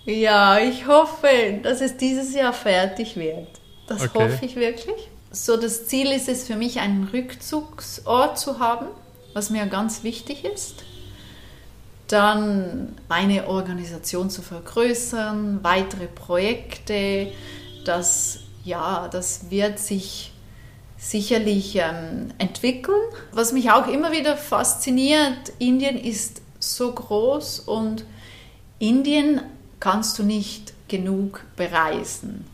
[0.05, 3.47] Ja, ich hoffe, dass es dieses Jahr fertig wird.
[3.87, 4.31] Das okay.
[4.31, 5.09] hoffe ich wirklich.
[5.31, 8.87] So, das Ziel ist es für mich, einen Rückzugsort zu haben,
[9.33, 10.83] was mir ganz wichtig ist.
[12.07, 17.31] Dann meine Organisation zu vergrößern, weitere Projekte.
[17.85, 20.33] Das, ja, das wird sich
[20.97, 23.01] sicherlich ähm, entwickeln.
[23.31, 28.05] Was mich auch immer wieder fasziniert, Indien ist so groß und
[28.79, 29.41] Indien
[29.83, 32.45] kannst du nicht genug bereisen.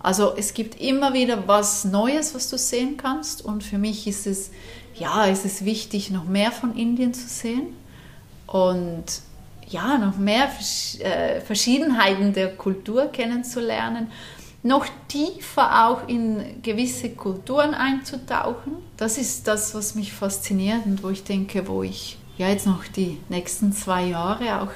[0.00, 4.26] Also es gibt immer wieder was Neues, was du sehen kannst und für mich ist
[4.26, 4.50] es,
[4.94, 7.68] ja, ist es wichtig, noch mehr von Indien zu sehen
[8.46, 9.04] und
[9.66, 10.50] ja, noch mehr
[10.98, 14.08] äh, Verschiedenheiten der Kultur kennenzulernen,
[14.62, 18.74] noch tiefer auch in gewisse Kulturen einzutauchen.
[18.98, 22.84] Das ist das, was mich fasziniert und wo ich denke, wo ich ja jetzt noch
[22.84, 24.72] die nächsten zwei Jahre auch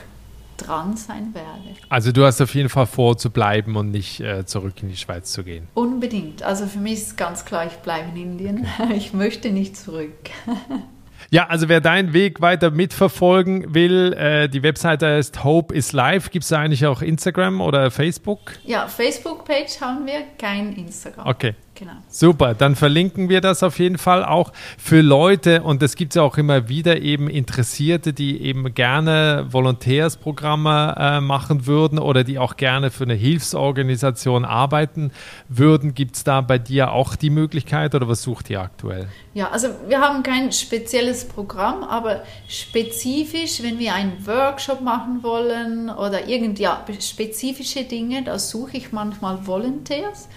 [0.59, 1.77] dran sein werde.
[1.89, 4.97] Also du hast auf jeden Fall vor zu bleiben und nicht äh, zurück in die
[4.97, 5.69] Schweiz zu gehen.
[5.75, 6.43] Unbedingt.
[6.43, 8.67] Also für mich ist ganz klar, ich bleibe in Indien.
[8.79, 8.95] Okay.
[8.99, 10.13] Ich möchte nicht zurück.
[11.31, 16.31] Ja, also wer deinen Weg weiter mitverfolgen will, äh, die Webseite ist Hope is Live.
[16.31, 18.55] Gibt es da eigentlich auch Instagram oder Facebook?
[18.65, 21.27] Ja, Facebook-Page haben wir, kein Instagram.
[21.27, 21.55] Okay.
[21.79, 21.93] Genau.
[22.09, 26.23] Super, dann verlinken wir das auf jeden Fall auch für Leute und es gibt ja
[26.23, 32.57] auch immer wieder eben Interessierte, die eben gerne Volontärsprogramme äh, machen würden oder die auch
[32.57, 35.13] gerne für eine Hilfsorganisation arbeiten
[35.49, 35.95] würden.
[35.95, 39.07] Gibt es da bei dir auch die Möglichkeit oder was sucht ihr aktuell?
[39.35, 45.91] Ja, also wir haben kein spezielles Programm, aber spezifisch, wenn wir einen Workshop machen wollen
[45.91, 50.29] oder irgend ja, spezifische Dinge, da suche ich manchmal Volunteers.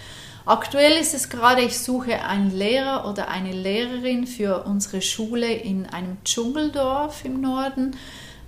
[0.46, 5.86] Aktuell ist es gerade, ich suche einen Lehrer oder eine Lehrerin für unsere Schule in
[5.86, 7.96] einem Dschungeldorf im Norden,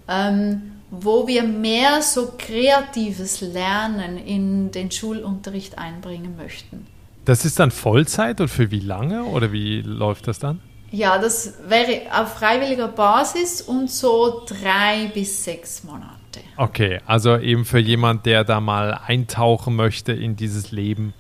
[0.07, 6.87] ähm, wo wir mehr so kreatives Lernen in den Schulunterricht einbringen möchten.
[7.25, 10.61] Das ist dann Vollzeit und für wie lange oder wie läuft das dann?
[10.91, 16.09] Ja, das wäre auf freiwilliger Basis und so drei bis sechs Monate.
[16.57, 21.13] Okay, also eben für jemand, der da mal eintauchen möchte in dieses Leben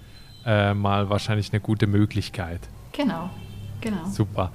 [0.45, 2.61] äh, mal wahrscheinlich eine gute Möglichkeit.
[2.91, 3.29] Genau.
[3.81, 4.05] Genau.
[4.09, 4.53] Super.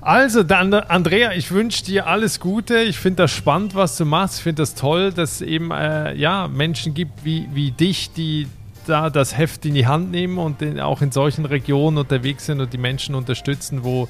[0.00, 2.80] Also dann, Andrea, ich wünsche dir alles Gute.
[2.80, 4.38] Ich finde das spannend, was du machst.
[4.38, 8.48] Ich finde das toll, dass es eben äh, ja, Menschen gibt wie, wie dich, die
[8.86, 12.60] da das Heft in die Hand nehmen und in, auch in solchen Regionen unterwegs sind
[12.60, 14.08] und die Menschen unterstützen, wo,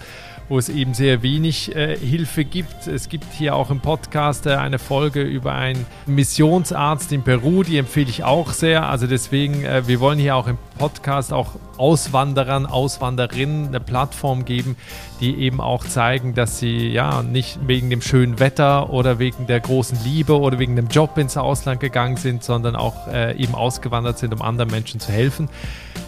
[0.51, 2.89] wo es eben sehr wenig äh, Hilfe gibt.
[2.89, 7.79] Es gibt hier auch im Podcast äh, eine Folge über einen Missionsarzt in Peru, die
[7.79, 8.91] empfehle ich auch sehr.
[8.91, 14.77] Also deswegen, äh, wir wollen hier auch im Podcast auch Auswanderern, Auswanderinnen eine Plattform geben,
[15.21, 19.61] die eben auch zeigen, dass sie ja nicht wegen dem schönen Wetter oder wegen der
[19.61, 24.19] großen Liebe oder wegen dem Job ins Ausland gegangen sind, sondern auch äh, eben ausgewandert
[24.19, 25.49] sind, um anderen Menschen zu helfen.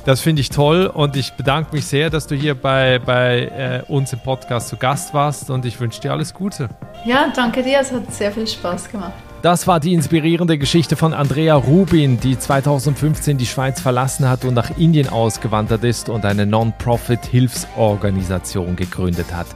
[0.04, 3.90] Das finde ich toll und ich bedanke mich sehr, dass du hier bei, bei äh,
[3.90, 6.68] uns im Podcast zu Gast warst und ich wünsche dir alles Gute.
[7.06, 9.31] Ja, danke dir, es hat sehr viel Spaß gemacht.
[9.42, 14.54] Das war die inspirierende Geschichte von Andrea Rubin, die 2015 die Schweiz verlassen hat und
[14.54, 19.48] nach Indien ausgewandert ist und eine Non-Profit-Hilfsorganisation gegründet hat.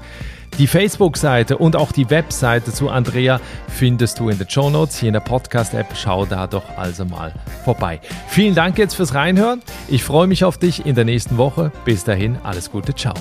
[0.59, 5.11] Die Facebook-Seite und auch die Webseite zu Andrea findest du in den Show Notes hier
[5.11, 5.87] in der Podcast-App.
[5.95, 7.32] Schau da doch also mal
[7.64, 8.01] vorbei.
[8.26, 9.62] Vielen Dank jetzt fürs Reinhören.
[9.87, 11.70] Ich freue mich auf dich in der nächsten Woche.
[11.84, 13.14] Bis dahin, alles Gute, ciao.